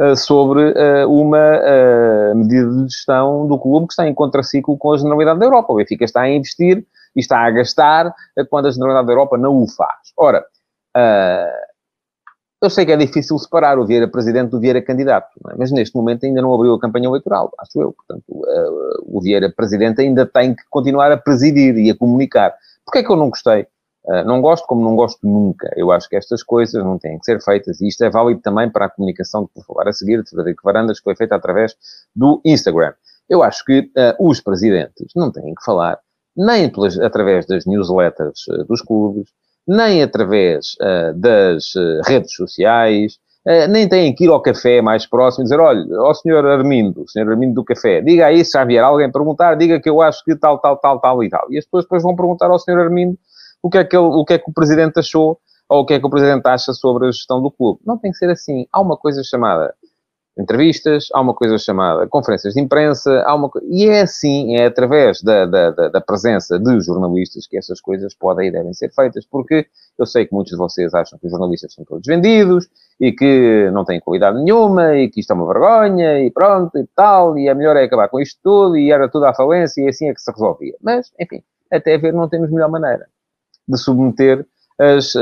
uh, 0.00 0.16
sobre 0.16 0.60
uh, 0.60 1.10
uma 1.10 2.34
medida 2.36 2.70
de 2.70 2.84
gestão 2.84 3.48
do 3.48 3.58
clube 3.58 3.88
que 3.88 3.94
está 3.94 4.06
em 4.06 4.14
contraciclo 4.14 4.78
com 4.78 4.92
a 4.92 4.96
Generalidade 4.96 5.40
da 5.40 5.46
Europa. 5.46 5.72
O 5.72 5.76
Benfica 5.76 6.04
está 6.04 6.20
a 6.20 6.30
investir 6.30 6.86
e 7.16 7.20
está 7.20 7.40
a 7.40 7.50
gastar 7.50 8.14
quando 8.50 8.66
a 8.66 8.70
Generalidade 8.70 9.06
da 9.06 9.12
Europa 9.12 9.36
não 9.38 9.62
o 9.62 9.68
faz. 9.68 10.12
Ora, 10.16 10.44
eu 12.60 12.68
sei 12.68 12.84
que 12.84 12.90
é 12.90 12.96
difícil 12.96 13.38
separar 13.38 13.78
o 13.78 13.86
Vieira 13.86 14.08
presidente 14.08 14.50
do 14.50 14.58
Vieira 14.58 14.82
candidato, 14.82 15.28
é? 15.48 15.54
mas 15.56 15.70
neste 15.70 15.94
momento 15.94 16.26
ainda 16.26 16.42
não 16.42 16.52
abriu 16.52 16.74
a 16.74 16.80
campanha 16.80 17.06
eleitoral, 17.06 17.52
acho 17.56 17.80
eu. 17.80 17.92
Portanto, 17.92 18.24
uh, 18.28 19.16
o 19.16 19.20
Vieira 19.20 19.48
presidente 19.48 20.00
ainda 20.00 20.26
tem 20.26 20.56
que 20.56 20.62
continuar 20.68 21.12
a 21.12 21.16
presidir 21.16 21.76
e 21.78 21.88
a 21.88 21.96
comunicar. 21.96 22.52
Porquê 22.84 22.98
é 22.98 23.02
que 23.04 23.12
eu 23.12 23.16
não 23.16 23.30
gostei? 23.30 23.68
Uh, 24.04 24.24
não 24.24 24.40
gosto 24.40 24.66
como 24.66 24.82
não 24.82 24.96
gosto 24.96 25.20
nunca. 25.22 25.72
Eu 25.76 25.92
acho 25.92 26.08
que 26.08 26.16
estas 26.16 26.42
coisas 26.42 26.82
não 26.82 26.98
têm 26.98 27.16
que 27.20 27.26
ser 27.26 27.40
feitas 27.40 27.80
e 27.80 27.86
isto 27.86 28.02
é 28.02 28.10
válido 28.10 28.40
também 28.40 28.68
para 28.68 28.86
a 28.86 28.90
comunicação 28.90 29.44
de 29.44 29.50
por 29.50 29.64
falar 29.64 29.88
a 29.88 29.92
seguir 29.92 30.24
de 30.24 30.30
Frederico 30.30 30.62
Varandas, 30.64 30.98
que 30.98 31.04
foi 31.04 31.14
feita 31.14 31.36
através 31.36 31.76
do 32.14 32.40
Instagram. 32.44 32.92
Eu 33.28 33.44
acho 33.44 33.64
que 33.64 33.80
uh, 33.80 34.28
os 34.28 34.40
presidentes 34.40 35.12
não 35.14 35.30
têm 35.30 35.54
que 35.54 35.64
falar 35.64 36.00
nem 36.38 36.70
pelas, 36.70 36.98
através 36.98 37.46
das 37.46 37.66
newsletters 37.66 38.44
dos 38.68 38.80
clubes, 38.80 39.28
nem 39.66 40.02
através 40.02 40.76
uh, 40.80 41.12
das 41.14 41.74
uh, 41.74 42.00
redes 42.06 42.34
sociais, 42.34 43.18
nem 43.70 43.88
têm 43.88 44.14
que 44.14 44.24
ir 44.24 44.28
ao 44.28 44.42
café 44.42 44.82
mais 44.82 45.06
próximo 45.06 45.42
e 45.42 45.44
dizer, 45.44 45.58
olha, 45.58 45.82
ao 46.00 46.14
senhor 46.14 46.44
Armindo, 46.44 47.04
o 47.04 47.08
senhor 47.08 47.30
Armindo 47.30 47.54
do 47.54 47.64
café, 47.64 48.02
diga 48.02 48.26
aí 48.26 48.44
se 48.44 48.50
já 48.50 48.62
vier 48.62 48.84
alguém 48.84 49.10
perguntar, 49.10 49.54
diga 49.54 49.80
que 49.80 49.88
eu 49.88 50.02
acho 50.02 50.22
que 50.22 50.36
tal, 50.36 50.58
tal, 50.58 50.76
tal, 50.76 51.00
tal 51.00 51.24
e 51.24 51.30
tal. 51.30 51.46
E 51.50 51.56
as 51.56 51.64
pessoas 51.64 51.84
depois 51.84 52.02
vão 52.02 52.14
perguntar 52.14 52.50
ao 52.50 52.58
senhor 52.58 52.78
Armindo 52.78 53.16
o 53.62 53.70
que 53.70 53.78
é 53.78 53.84
que, 53.84 53.96
ele, 53.96 54.04
o, 54.04 54.22
que, 54.24 54.34
é 54.34 54.38
que 54.38 54.50
o 54.50 54.52
presidente 54.52 54.98
achou 54.98 55.38
ou 55.68 55.80
o 55.80 55.86
que 55.86 55.94
é 55.94 56.00
que 56.00 56.06
o 56.06 56.10
presidente 56.10 56.46
acha 56.46 56.72
sobre 56.72 57.08
a 57.08 57.10
gestão 57.10 57.40
do 57.40 57.50
clube. 57.50 57.80
Não 57.86 57.98
tem 57.98 58.10
que 58.10 58.18
ser 58.18 58.30
assim. 58.30 58.66
Há 58.72 58.80
uma 58.80 58.96
coisa 58.96 59.22
chamada 59.22 59.74
entrevistas, 60.38 61.08
há 61.12 61.20
uma 61.20 61.34
coisa 61.34 61.58
chamada 61.58 62.06
conferências 62.06 62.54
de 62.54 62.60
imprensa, 62.60 63.22
há 63.26 63.34
uma 63.34 63.50
e 63.68 63.86
é 63.86 64.02
assim, 64.02 64.56
é 64.56 64.66
através 64.66 65.20
da, 65.20 65.44
da, 65.46 65.70
da, 65.70 66.00
presença 66.00 66.58
de 66.58 66.80
jornalistas 66.80 67.46
que 67.46 67.58
essas 67.58 67.80
coisas 67.80 68.14
podem 68.14 68.48
e 68.48 68.52
devem 68.52 68.72
ser 68.72 68.92
feitas, 68.94 69.26
porque 69.26 69.66
eu 69.98 70.06
sei 70.06 70.26
que 70.26 70.32
muitos 70.32 70.52
de 70.52 70.56
vocês 70.56 70.94
acham 70.94 71.18
que 71.18 71.26
os 71.26 71.32
jornalistas 71.32 71.74
são 71.74 71.84
todos 71.84 72.06
vendidos 72.06 72.68
e 73.00 73.10
que 73.10 73.68
não 73.72 73.84
têm 73.84 74.00
qualidade 74.00 74.38
nenhuma 74.42 74.96
e 74.96 75.08
que 75.08 75.20
isto 75.20 75.32
é 75.32 75.34
uma 75.34 75.46
vergonha 75.46 76.20
e 76.20 76.30
pronto 76.30 76.78
e 76.78 76.86
tal, 76.94 77.36
e 77.36 77.48
é 77.48 77.54
melhor 77.54 77.76
é 77.76 77.84
acabar 77.84 78.08
com 78.08 78.20
isto 78.20 78.38
tudo 78.42 78.76
e 78.76 78.92
era 78.92 79.08
tudo 79.08 79.26
à 79.26 79.34
falência 79.34 79.82
e 79.82 79.88
assim 79.88 80.08
é 80.08 80.14
que 80.14 80.20
se 80.20 80.30
resolvia. 80.30 80.76
Mas, 80.80 81.12
enfim, 81.18 81.42
até 81.70 81.98
ver 81.98 82.12
não 82.12 82.28
temos 82.28 82.50
melhor 82.50 82.70
maneira 82.70 83.06
de 83.66 83.76
submeter 83.76 84.46
as, 84.78 85.14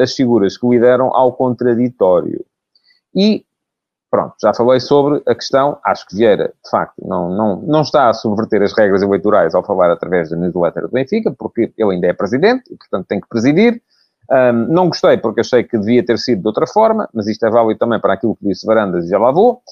as 0.00 0.14
figuras 0.14 0.56
que 0.56 0.66
lideram 0.68 1.14
ao 1.14 1.32
contraditório. 1.32 2.44
E 3.14 3.44
Pronto, 4.12 4.34
já 4.42 4.52
falei 4.52 4.78
sobre 4.78 5.22
a 5.26 5.34
questão. 5.34 5.78
Acho 5.82 6.06
que 6.06 6.14
Vieira, 6.14 6.52
de 6.62 6.70
facto, 6.70 7.02
não, 7.02 7.30
não, 7.30 7.56
não 7.62 7.80
está 7.80 8.10
a 8.10 8.12
subverter 8.12 8.60
as 8.60 8.76
regras 8.76 9.00
eleitorais 9.00 9.54
ao 9.54 9.64
falar 9.64 9.90
através 9.90 10.28
da 10.28 10.36
newsletter 10.36 10.82
do 10.82 10.90
Benfica, 10.90 11.32
porque 11.32 11.72
ele 11.78 11.94
ainda 11.94 12.08
é 12.08 12.12
presidente 12.12 12.70
e, 12.70 12.76
portanto, 12.76 13.06
tem 13.06 13.18
que 13.18 13.26
presidir. 13.26 13.82
Um, 14.30 14.52
não 14.68 14.88
gostei 14.88 15.16
porque 15.16 15.40
achei 15.40 15.64
que 15.64 15.78
devia 15.78 16.04
ter 16.04 16.18
sido 16.18 16.42
de 16.42 16.46
outra 16.46 16.66
forma, 16.66 17.08
mas 17.14 17.26
isto 17.26 17.46
é 17.46 17.50
válido 17.50 17.78
também 17.78 17.98
para 17.98 18.12
aquilo 18.12 18.36
que 18.36 18.46
disse 18.46 18.66
Varandas 18.66 19.06
e 19.06 19.08
já 19.08 19.18
lá 19.18 19.32
vou. 19.32 19.62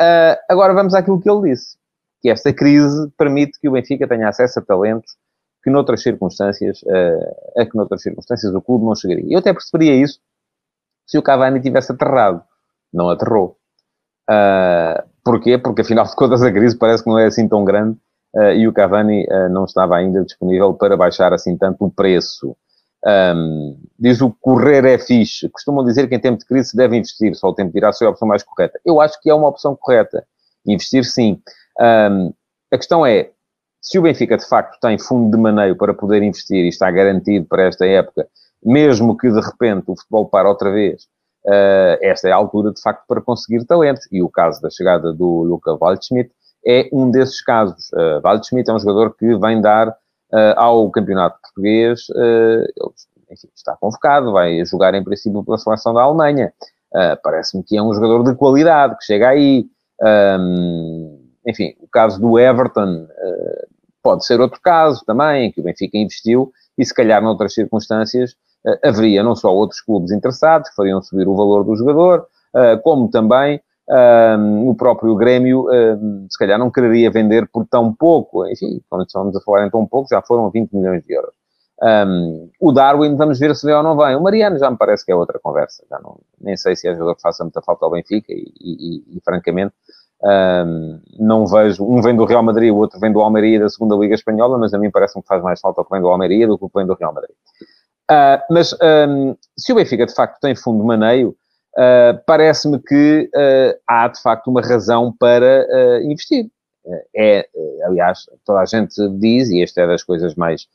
Uh, 0.00 0.38
agora 0.48 0.72
vamos 0.72 0.94
àquilo 0.94 1.20
que 1.20 1.28
ele 1.28 1.50
disse, 1.50 1.76
que 2.22 2.30
esta 2.30 2.52
crise 2.52 3.10
permite 3.18 3.58
que 3.60 3.68
o 3.68 3.72
Benfica 3.72 4.06
tenha 4.06 4.28
acesso 4.28 4.60
a 4.60 4.62
talentos 4.62 5.16
que 5.64 5.68
noutras 5.68 6.00
circunstâncias, 6.00 6.80
uh, 6.82 7.60
a 7.60 7.66
que 7.66 7.76
noutras 7.76 8.02
circunstâncias 8.02 8.54
o 8.54 8.62
clube 8.62 8.84
não 8.84 8.94
chegaria. 8.94 9.26
Eu 9.28 9.40
até 9.40 9.52
perceberia 9.52 9.96
isso 9.96 10.20
se 11.04 11.18
o 11.18 11.22
Cavani 11.22 11.60
tivesse 11.60 11.90
aterrado. 11.90 12.40
Não 12.92 13.10
aterrou. 13.10 13.59
Uh, 14.30 15.10
Porquê? 15.24 15.58
Porque 15.58 15.82
afinal 15.82 16.04
de 16.04 16.14
contas 16.14 16.42
a 16.42 16.50
crise 16.50 16.76
parece 16.76 17.04
que 17.04 17.10
não 17.10 17.18
é 17.18 17.26
assim 17.26 17.46
tão 17.46 17.64
grande 17.64 17.96
uh, 18.34 18.52
e 18.52 18.66
o 18.66 18.72
Cavani 18.72 19.24
uh, 19.24 19.48
não 19.50 19.64
estava 19.64 19.96
ainda 19.96 20.24
disponível 20.24 20.72
para 20.74 20.96
baixar 20.96 21.32
assim 21.32 21.56
tanto 21.56 21.84
o 21.84 21.90
preço. 21.90 22.56
Um, 23.06 23.78
diz 23.98 24.20
o 24.20 24.30
correr 24.40 24.84
é 24.84 24.98
fixe. 24.98 25.48
Costumam 25.48 25.84
dizer 25.84 26.08
que 26.08 26.14
em 26.14 26.20
tempo 26.20 26.38
de 26.38 26.46
crise 26.46 26.70
se 26.70 26.76
deve 26.76 26.96
investir, 26.96 27.34
só 27.34 27.48
o 27.48 27.54
tempo 27.54 27.72
dirá 27.72 27.92
se 27.92 28.04
é 28.04 28.06
a 28.06 28.10
opção 28.10 28.28
mais 28.28 28.42
correta. 28.42 28.80
Eu 28.84 29.00
acho 29.00 29.20
que 29.20 29.30
é 29.30 29.34
uma 29.34 29.48
opção 29.48 29.76
correta. 29.76 30.24
Investir 30.66 31.04
sim. 31.04 31.40
Um, 31.78 32.32
a 32.72 32.76
questão 32.76 33.04
é, 33.04 33.30
se 33.80 33.98
o 33.98 34.02
Benfica 34.02 34.36
de 34.36 34.46
facto 34.46 34.78
tem 34.80 34.98
fundo 34.98 35.34
de 35.34 35.42
maneio 35.42 35.76
para 35.76 35.94
poder 35.94 36.22
investir 36.22 36.64
e 36.64 36.68
está 36.68 36.90
garantido 36.90 37.46
para 37.46 37.64
esta 37.64 37.86
época, 37.86 38.26
mesmo 38.62 39.16
que 39.16 39.30
de 39.30 39.40
repente 39.40 39.84
o 39.86 39.96
futebol 39.96 40.26
para 40.26 40.48
outra 40.48 40.70
vez, 40.70 41.06
uh, 41.46 41.98
esta 42.00 42.28
é 42.28 42.32
a 42.32 42.36
altura 42.36 42.72
de 42.72 42.80
facto 42.80 43.04
para 43.06 43.20
conseguir 43.20 43.64
talentos. 43.64 44.06
E 44.10 44.22
o 44.22 44.28
caso 44.28 44.60
da 44.60 44.70
chegada 44.70 45.12
do 45.12 45.42
Luca 45.42 45.76
Waldschmidt 45.76 46.30
é 46.66 46.88
um 46.92 47.10
desses 47.10 47.42
casos. 47.42 47.90
Uh, 47.92 48.20
Waldschmidt 48.22 48.70
é 48.70 48.72
um 48.72 48.78
jogador 48.78 49.14
que 49.16 49.36
vem 49.36 49.60
dar 49.60 49.88
uh, 49.88 50.54
ao 50.56 50.90
campeonato 50.90 51.38
português, 51.40 52.08
uh, 52.10 52.92
enfim, 53.30 53.48
está 53.54 53.76
convocado, 53.76 54.32
vai 54.32 54.64
jogar 54.64 54.94
em 54.94 55.04
princípio 55.04 55.44
pela 55.44 55.58
seleção 55.58 55.94
da 55.94 56.02
Alemanha. 56.02 56.52
Parece-me 57.22 57.62
que 57.62 57.76
é 57.76 57.82
um 57.82 57.94
jogador 57.94 58.24
de 58.24 58.34
qualidade, 58.34 58.96
que 58.98 59.04
chega 59.04 59.28
aí. 59.28 59.66
Um, 60.02 61.20
enfim, 61.46 61.72
o 61.80 61.86
caso 61.86 62.20
do 62.20 62.36
Everton 62.36 63.06
pode 64.02 64.26
ser 64.26 64.40
outro 64.40 64.60
caso 64.60 65.04
também, 65.06 65.52
que 65.52 65.60
o 65.60 65.62
Benfica 65.62 65.96
investiu 65.96 66.52
e 66.76 66.84
se 66.84 66.92
calhar 66.92 67.22
noutras 67.22 67.54
circunstâncias 67.54 68.34
haveria 68.84 69.22
não 69.22 69.34
só 69.34 69.54
outros 69.54 69.80
clubes 69.80 70.12
interessados 70.12 70.68
que 70.68 70.76
fariam 70.76 71.02
subir 71.02 71.26
o 71.26 71.36
valor 71.36 71.64
do 71.64 71.76
jogador, 71.76 72.26
como 72.82 73.08
também 73.10 73.60
um, 73.90 74.68
o 74.68 74.74
próprio 74.74 75.14
Grêmio, 75.16 75.66
um, 75.68 76.26
se 76.30 76.38
calhar, 76.38 76.58
não 76.58 76.70
quereria 76.70 77.10
vender 77.10 77.48
por 77.48 77.66
tão 77.66 77.92
pouco. 77.92 78.46
Enfim, 78.46 78.80
quando 78.88 79.04
estamos 79.04 79.36
a 79.36 79.40
falar 79.40 79.66
em 79.66 79.70
tão 79.70 79.84
pouco, 79.86 80.08
já 80.08 80.22
foram 80.22 80.50
20 80.50 80.72
milhões 80.72 81.02
de 81.04 81.12
euros. 81.12 81.32
Um, 81.82 82.50
o 82.60 82.72
Darwin, 82.72 83.16
vamos 83.16 83.38
ver 83.38 83.56
se 83.56 83.66
vem 83.66 83.74
ou 83.74 83.82
não 83.82 83.96
vem. 83.96 84.14
O 84.14 84.22
Mariano 84.22 84.58
já 84.58 84.70
me 84.70 84.76
parece 84.76 85.04
que 85.04 85.10
é 85.10 85.16
outra 85.16 85.40
conversa. 85.40 85.84
Já 85.90 85.98
não, 85.98 86.20
nem 86.40 86.56
sei 86.56 86.76
se 86.76 86.86
é 86.86 86.92
jogador 86.92 87.16
que 87.16 87.22
faça 87.22 87.42
muita 87.42 87.62
falta 87.62 87.84
ao 87.84 87.90
Benfica 87.90 88.32
e, 88.32 88.52
e, 88.60 89.16
e 89.16 89.20
francamente, 89.24 89.74
não 91.18 91.46
vejo. 91.46 91.82
Um 91.82 92.00
vem 92.00 92.14
do 92.14 92.26
Real 92.26 92.42
Madrid, 92.42 92.70
o 92.70 92.76
outro 92.76 93.00
vem 93.00 93.12
do 93.12 93.20
Almeria 93.20 93.58
da 93.58 93.68
segunda 93.68 93.96
Liga 93.96 94.14
Espanhola, 94.14 94.58
mas 94.58 94.72
a 94.72 94.78
mim 94.78 94.90
parece-me 94.90 95.22
que 95.22 95.28
faz 95.28 95.42
mais 95.42 95.58
falta 95.58 95.80
o 95.80 95.84
que 95.84 95.90
vem 95.90 96.00
do 96.00 96.08
Almeria 96.08 96.46
do 96.46 96.58
que 96.58 96.64
o 96.64 96.68
que 96.68 96.78
vem 96.78 96.86
do 96.86 96.94
Real 96.94 97.14
Madrid. 97.14 97.34
Uh, 98.10 98.42
mas 98.50 98.72
um, 98.72 99.36
se 99.56 99.72
o 99.72 99.76
Benfica 99.76 100.04
de 100.04 100.12
facto 100.12 100.40
tem 100.40 100.56
fundo 100.56 100.80
de 100.80 100.86
maneio, 100.86 101.28
uh, 101.76 102.20
parece-me 102.26 102.80
que 102.80 103.30
uh, 103.32 103.80
há 103.86 104.08
de 104.08 104.20
facto 104.20 104.48
uma 104.48 104.60
razão 104.60 105.14
para 105.16 105.64
uh, 105.70 106.10
investir. 106.10 106.50
é, 107.14 107.46
aliás, 107.84 108.24
toda 108.44 108.60
a 108.60 108.64
gente 108.64 108.96
diz, 109.18 109.48
e 109.50 109.62
esta 109.62 109.82
é 109.82 109.86
das 109.86 110.02
coisas 110.02 110.34
mais 110.34 110.66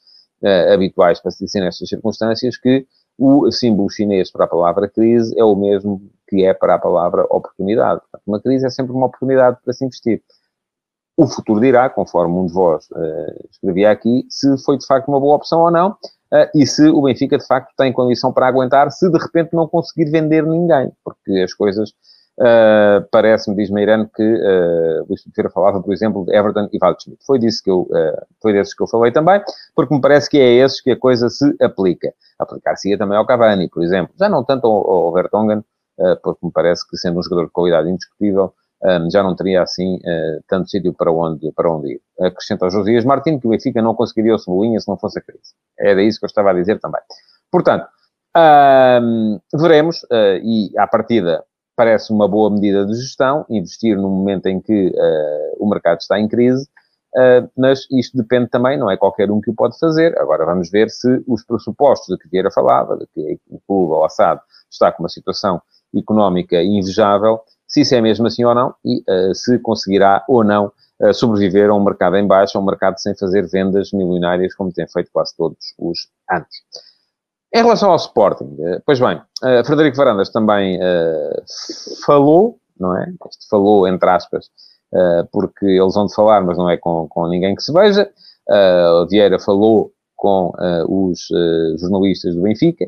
habituais 0.72 1.20
para 1.20 1.32
se 1.32 1.44
dizer 1.44 1.62
nestas 1.62 1.90
circunstâncias, 1.90 2.58
que 2.58 2.86
o 3.18 3.52
símbolo 3.52 3.90
chinês 3.90 4.32
para 4.32 4.46
a 4.46 4.48
palavra 4.48 4.88
crise 4.88 5.34
é 5.38 5.44
o 5.44 5.56
mesmo 5.56 6.00
que 6.30 6.46
é 6.46 6.54
para 6.54 6.76
a 6.76 6.80
palavra 6.80 7.24
oportunidade. 7.24 8.02
Portanto, 8.02 8.22
uma 8.28 8.40
crise 8.40 8.68
é 8.68 8.70
sempre 8.70 8.94
uma 8.94 9.08
oportunidade 9.08 9.58
para 9.64 9.74
se 9.74 9.84
investir. 9.84 10.22
O 11.18 11.26
futuro 11.28 11.60
dirá, 11.60 11.90
conforme 11.90 12.36
um 12.36 12.46
de 12.46 12.54
vós 12.54 12.88
escrevia 13.50 13.90
aqui, 13.90 14.28
se 14.30 14.56
foi 14.64 14.78
de 14.78 14.86
facto 14.86 15.08
uma 15.08 15.20
boa 15.20 15.36
opção 15.36 15.62
ou 15.62 15.72
não, 15.72 15.98
e 16.54 16.66
se 16.66 16.88
o 16.88 17.02
Benfica 17.02 17.38
de 17.38 17.46
facto 17.46 17.74
tem 17.78 17.94
condição 17.94 18.34
para 18.34 18.48
aguentar, 18.48 18.92
se 18.92 19.10
de 19.10 19.18
repente 19.18 19.54
não 19.54 19.68
conseguir 19.68 20.10
vender 20.10 20.44
ninguém, 20.44 20.92
porque 21.04 21.32
as 21.44 21.54
coisas. 21.54 21.92
Uh, 22.38 23.00
Parece-me, 23.12 23.56
diz 23.56 23.70
Meirano, 23.70 24.10
que 24.14 24.22
uh, 24.22 25.06
Luís 25.08 25.24
Ferreira 25.24 25.50
falava, 25.50 25.82
por 25.82 25.94
exemplo, 25.94 26.26
de 26.26 26.36
Everton 26.36 26.68
e 26.72 26.78
Waldschmidt. 26.82 27.24
Foi, 27.26 27.40
disso 27.40 27.64
que 27.64 27.72
eu, 27.72 27.84
uh, 27.84 28.26
foi 28.42 28.52
desses 28.52 28.74
que 28.76 28.84
eu 28.84 28.88
falei 28.88 29.10
também, 29.12 29.42
porque 29.74 29.96
me 29.96 30.02
parece 30.02 30.30
que 30.30 30.38
é 30.38 30.56
esses 30.56 30.82
que 30.82 30.92
a 30.92 31.00
coisa 31.00 31.30
se 31.30 31.56
aplica. 31.62 32.14
Aplicar-se-ia 32.38 32.98
também 32.98 33.18
ao 33.18 33.26
Cavani, 33.26 33.70
por 33.70 33.82
exemplo. 33.82 34.14
Já 34.20 34.28
não 34.28 34.44
tanto 34.44 34.68
ao, 34.68 34.90
ao 34.90 35.14
Vertonghen, 35.14 35.60
uh, 35.60 36.18
porque 36.22 36.46
me 36.46 36.52
parece 36.52 36.86
que, 36.90 36.98
sendo 36.98 37.20
um 37.20 37.24
jogador 37.24 37.46
de 37.46 37.52
qualidade 37.52 37.90
indiscutível, 37.90 38.54
um, 38.86 39.10
já 39.10 39.24
não 39.24 39.36
teria 39.36 39.64
assim 39.64 39.96
uh, 39.96 40.44
tanto 40.48 40.70
sítio 40.70 40.94
para 40.94 41.12
onde, 41.12 41.52
para 41.54 41.72
onde 41.72 41.94
ir. 41.94 42.02
Acrescenta 42.20 42.66
ao 42.66 42.72
Josias 42.72 43.04
Martins 43.04 43.42
que 43.42 43.48
o 43.48 43.50
Benfica 43.50 43.82
não 43.82 43.96
conseguiria 43.96 44.36
o 44.36 44.40
Cebolinha 44.40 44.80
se 44.80 44.88
não 44.88 44.98
fosse 44.98 45.18
a 45.18 45.22
crise. 45.22 45.54
Era 45.80 46.04
isso 46.04 46.20
que 46.20 46.26
eu 46.26 46.28
estava 46.28 46.52
a 46.52 46.54
dizer 46.54 46.80
também. 46.80 47.02
Portanto, 47.52 47.88
um, 48.38 49.40
veremos, 49.56 50.04
uh, 50.04 50.38
e 50.44 50.72
à 50.78 50.86
partida 50.86 51.44
parece 51.76 52.12
uma 52.12 52.28
boa 52.28 52.50
medida 52.50 52.86
de 52.86 52.94
gestão, 52.94 53.46
investir 53.50 53.98
no 53.98 54.10
momento 54.10 54.48
em 54.48 54.62
que 54.62 54.88
uh, 54.88 55.56
o 55.58 55.68
mercado 55.68 56.00
está 56.00 56.20
em 56.20 56.28
crise, 56.28 56.68
uh, 57.16 57.50
mas 57.58 57.88
isto 57.92 58.18
depende 58.18 58.50
também, 58.50 58.78
não 58.78 58.92
é 58.92 58.98
qualquer 58.98 59.32
um 59.32 59.42
que 59.42 59.50
o 59.50 59.56
pode 59.56 59.80
fazer. 59.80 60.18
Agora 60.20 60.46
vamos 60.46 60.70
ver 60.70 60.90
se 60.90 61.24
os 61.28 61.44
pressupostos 61.46 62.16
de 62.16 62.22
que 62.22 62.30
Vieira 62.30 62.52
falava, 62.52 62.98
de 62.98 63.08
que 63.08 63.40
o 63.50 63.60
clube, 63.66 63.94
o 63.94 64.04
Assad, 64.04 64.40
está 64.70 64.92
com 64.92 65.04
uma 65.04 65.10
situação 65.10 65.62
económica 65.96 66.62
invejável, 66.62 67.42
se 67.76 67.82
isso 67.82 67.94
é 67.94 68.00
mesmo 68.00 68.26
assim 68.26 68.46
ou 68.46 68.56
não 68.56 68.74
e 68.86 69.00
uh, 69.02 69.36
se 69.36 69.60
conseguirá 69.60 70.24
ou 70.30 70.46
não 70.46 70.72
uh, 71.02 71.14
sobreviver 71.14 71.70
a 71.70 71.74
um 71.74 71.84
mercado 71.84 72.16
em 72.16 72.26
baixo, 72.26 72.58
a 72.58 72.62
um 72.62 72.66
mercado 72.66 72.98
sem 72.98 73.14
fazer 73.18 73.46
vendas 73.50 73.92
milionárias, 73.92 74.56
como 74.56 74.72
tem 74.72 74.88
feito 74.88 75.12
quase 75.12 75.36
todos 75.36 75.58
os 75.78 76.08
anos. 76.32 76.48
Em 77.54 77.62
relação 77.62 77.90
ao 77.90 77.98
Sporting, 77.98 78.46
uh, 78.46 78.82
pois 78.86 78.98
bem, 78.98 79.22
Frederico 79.66 79.98
Varandas 79.98 80.30
também 80.30 80.80
falou, 82.06 82.58
não 82.80 82.98
é? 82.98 83.14
Este 83.28 83.48
falou, 83.50 83.88
entre 83.88 84.10
aspas, 84.10 84.50
porque 85.32 85.66
eles 85.66 85.94
vão 85.94 86.06
de 86.06 86.16
falar, 86.16 86.42
mas 86.42 86.58
não 86.58 86.70
é 86.70 86.78
com, 86.78 87.08
com 87.10 87.28
ninguém 87.28 87.56
que 87.56 87.62
se 87.62 87.72
veja. 87.72 88.10
Vieira 89.10 89.38
falou 89.38 89.92
com 90.16 90.52
os 90.88 91.28
jornalistas 91.80 92.34
do 92.36 92.42
Benfica 92.42 92.86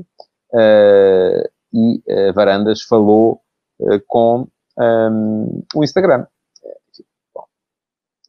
e 1.73 2.02
Varandas 2.34 2.82
falou 2.82 3.41
com 4.08 4.47
um, 4.80 5.63
o 5.76 5.84
Instagram. 5.84 6.26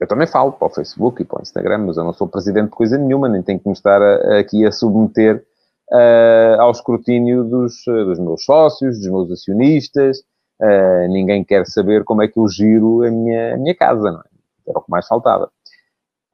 Eu 0.00 0.06
também 0.06 0.28
falo 0.28 0.52
para 0.52 0.66
o 0.66 0.70
Facebook 0.70 1.22
e 1.22 1.24
para 1.24 1.40
o 1.40 1.42
Instagram, 1.42 1.78
mas 1.78 1.96
eu 1.96 2.04
não 2.04 2.12
sou 2.12 2.28
presidente 2.28 2.66
de 2.66 2.70
coisa 2.70 2.96
nenhuma, 2.96 3.28
nem 3.28 3.42
tenho 3.42 3.58
que 3.58 3.66
me 3.66 3.72
estar 3.72 4.00
a, 4.00 4.38
aqui 4.38 4.64
a 4.64 4.70
submeter 4.70 5.44
uh, 5.90 6.60
ao 6.60 6.70
escrutínio 6.70 7.42
dos, 7.42 7.82
dos, 7.84 8.18
meus 8.18 8.44
sócios, 8.44 8.98
dos 8.98 9.08
meus 9.08 9.30
acionistas. 9.32 10.18
Uh, 10.60 11.08
ninguém 11.08 11.44
quer 11.44 11.66
saber 11.66 12.04
como 12.04 12.22
é 12.22 12.28
que 12.28 12.38
eu 12.38 12.48
giro 12.48 13.02
a 13.02 13.10
minha, 13.10 13.54
a 13.54 13.56
minha 13.56 13.74
casa, 13.74 14.12
não 14.12 14.20
é? 14.20 14.24
Era 14.68 14.78
o 14.78 14.82
que 14.82 14.90
mais 14.90 15.06
faltava. 15.06 15.50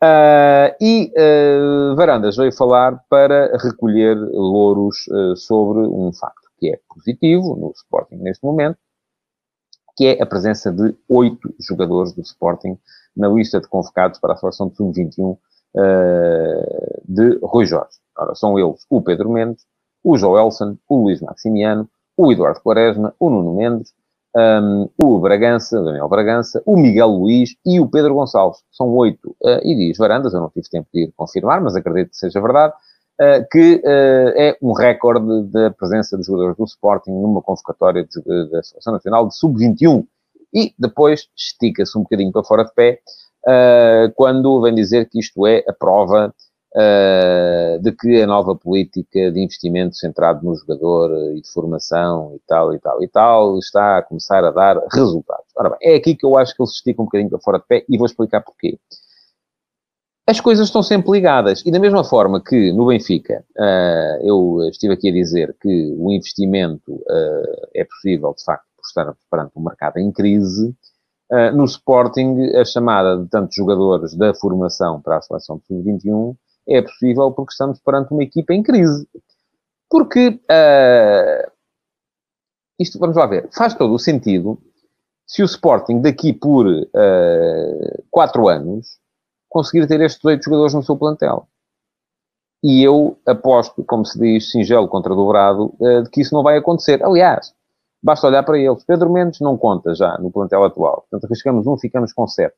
Uh, 0.03 0.69
e 0.81 1.13
uh, 1.17 1.97
Varandas 1.97 2.37
veio 2.37 2.53
falar 2.53 3.01
para 3.09 3.57
recolher 3.57 4.15
louros 4.17 5.07
uh, 5.09 5.37
sobre 5.37 5.79
um 5.79 6.13
facto 6.13 6.51
que 6.59 6.69
é 6.69 6.79
positivo 6.89 7.57
no 7.57 7.71
Sporting 7.71 8.17
neste 8.17 8.45
momento, 8.45 8.77
que 9.97 10.07
é 10.07 10.23
a 10.23 10.27
presença 10.27 10.73
de 10.73 10.95
oito 11.09 11.55
jogadores 11.61 12.13
do 12.13 12.23
Sporting 12.23 12.79
na 13.17 13.29
lista 13.29 13.61
de 13.61 13.69
convocados 13.69 14.19
para 14.19 14.35
a 14.35 14.37
seleção 14.37 14.69
de 14.69 14.77
sub-21 14.77 15.33
uh, 15.33 15.39
de 17.05 17.39
Rui 17.43 17.67
Jorge. 17.67 17.99
Ora, 18.17 18.35
são 18.35 18.59
eles 18.59 18.85
o 18.91 19.01
Pedro 19.01 19.31
Mendes, 19.31 19.65
o 20.03 20.17
Joelson, 20.17 20.77
o 20.89 21.05
Luís 21.05 21.21
Maximiano, 21.21 21.89
o 22.17 22.33
Eduardo 22.33 22.61
Quaresma, 22.61 23.15
o 23.19 23.31
Nuno 23.31 23.55
Mendes, 23.55 23.93
um, 24.37 24.89
o 25.01 25.19
Bragança, 25.21 25.81
o 25.81 25.85
Daniel 25.85 26.09
Bragança, 26.09 26.63
o 26.67 26.77
Miguel 26.77 27.09
Luís 27.09 27.55
e 27.65 27.81
o 27.81 27.89
Pedro 27.89 28.15
Gonçalves. 28.15 28.63
São 28.71 28.89
oito. 28.97 29.31
Uh, 29.43 29.61
e 29.63 29.75
diz 29.77 29.97
Varandas, 29.97 30.35
eu 30.35 30.41
não 30.41 30.51
tive 30.51 30.69
tempo 30.69 30.89
de 30.93 31.05
ir 31.05 31.13
confirmar, 31.17 31.61
mas 31.61 31.77
acredito 31.77 32.11
que 32.11 32.17
seja 32.17 32.41
verdade, 32.41 32.75
que 33.51 33.77
uh, 33.77 34.29
é 34.37 34.57
um 34.61 34.73
recorde 34.73 35.45
da 35.51 35.71
presença 35.71 36.17
dos 36.17 36.27
jogadores 36.27 36.57
do 36.57 36.65
Sporting 36.65 37.13
numa 37.13 37.41
convocatória 37.41 38.07
da 38.51 38.63
Seleção 38.63 38.93
Nacional 38.93 39.29
de 39.29 39.37
Sub-21. 39.37 40.05
E 40.53 40.75
depois 40.79 41.29
estica-se 41.37 41.97
um 41.99 42.03
bocadinho 42.03 42.33
para 42.33 42.45
fora 42.45 42.65
de 42.65 42.73
pé 42.75 43.01
quando 44.15 44.63
vem 44.63 44.75
dizer 44.75 45.09
que 45.09 45.19
isto 45.19 45.47
é 45.47 45.65
a 45.69 45.73
prova 45.73 46.33
de 47.83 47.93
que 47.93 48.23
a 48.23 48.27
nova 48.27 48.55
política 48.55 49.33
de 49.33 49.41
investimento 49.41 49.97
centrado 49.97 50.47
no 50.47 50.55
jogador 50.55 51.11
e 51.35 51.41
de 51.41 51.51
formação 51.51 52.37
e 52.37 52.41
tal 52.47 52.73
e 52.73 52.79
tal 52.79 53.03
e 53.03 53.09
tal 53.09 53.59
está 53.59 53.99
a 53.99 54.03
começar 54.03 54.45
a 54.45 54.53
dar 54.53 54.81
resultados. 54.93 55.47
Ora 55.57 55.71
bem, 55.71 55.79
é 55.83 55.97
aqui 55.97 56.15
que 56.15 56.25
eu 56.25 56.39
acho 56.39 56.55
que 56.55 56.63
ele 56.63 56.69
se 56.69 56.77
estica 56.77 57.03
um 57.03 57.07
bocadinho 57.07 57.31
para 57.31 57.41
fora 57.41 57.59
de 57.59 57.67
pé 57.67 57.85
e 57.89 57.99
vou 57.99 58.07
explicar 58.07 58.41
porquê 58.41 58.79
as 60.27 60.41
coisas 60.41 60.69
estão 60.69 60.83
sempre 60.83 61.11
ligadas. 61.13 61.63
E 61.65 61.71
da 61.71 61.79
mesma 61.79 62.03
forma 62.03 62.43
que 62.43 62.73
no 62.73 62.87
Benfica, 62.87 63.45
uh, 63.57 64.27
eu 64.27 64.69
estive 64.71 64.95
aqui 64.95 65.11
a 65.11 65.13
dizer 65.13 65.55
que 65.61 65.95
o 65.99 66.11
investimento 66.11 66.93
uh, 66.93 67.69
é 67.75 67.85
possível, 67.85 68.35
de 68.37 68.43
facto, 68.43 68.67
por 68.77 68.87
estar 68.87 69.15
perante 69.31 69.53
um 69.57 69.63
mercado 69.63 69.99
em 69.99 70.11
crise, 70.11 70.75
uh, 71.31 71.55
no 71.55 71.65
Sporting, 71.65 72.53
a 72.55 72.65
chamada 72.65 73.23
de 73.23 73.29
tantos 73.29 73.55
jogadores 73.55 74.15
da 74.15 74.35
formação 74.35 75.01
para 75.01 75.19
a 75.19 75.23
seleção 75.23 75.59
de 75.59 75.67
sub-21 75.67 76.35
é 76.67 76.81
possível 76.81 77.31
porque 77.31 77.53
estamos 77.53 77.79
perante 77.81 78.13
uma 78.13 78.23
equipa 78.23 78.55
em 78.55 78.63
crise. 78.63 79.07
Porque, 79.91 80.41
isto, 82.81 82.99
vamos 82.99 83.17
lá 83.17 83.27
ver, 83.27 83.49
faz 83.53 83.75
todo 83.75 83.93
o 83.93 83.99
sentido 83.99 84.59
se 85.27 85.43
o 85.43 85.45
Sporting 85.45 86.01
daqui 86.01 86.33
por 86.33 86.67
quatro 88.11 88.49
anos 88.49 88.99
conseguir 89.55 89.87
ter 89.87 90.01
estes 90.01 90.23
oito 90.25 90.43
jogadores 90.43 90.75
no 90.75 90.83
seu 90.83 90.97
plantel. 90.97 91.47
E 92.61 92.83
eu 92.83 93.17
aposto, 93.25 93.85
como 93.85 94.05
se 94.05 94.19
diz, 94.19 94.51
singelo 94.51 94.89
contra 94.89 95.15
dobrado, 95.15 95.73
uh, 95.79 96.03
de 96.03 96.11
que 96.11 96.23
isso 96.23 96.35
não 96.35 96.43
vai 96.43 96.57
acontecer. 96.57 97.05
Aliás, 97.05 97.55
basta 98.03 98.27
olhar 98.27 98.43
para 98.43 98.59
eles. 98.59 98.83
Pedro 98.85 99.13
Mendes 99.13 99.41
não 99.41 99.57
conta 99.57 99.95
já 99.95 100.19
no 100.19 100.33
plantel 100.33 100.65
atual. 100.65 101.07
Portanto, 101.09 101.31
arriscamos 101.31 101.67
um, 101.69 101.79
ficamos 101.79 102.13
com 102.13 102.27
sete. 102.27 102.57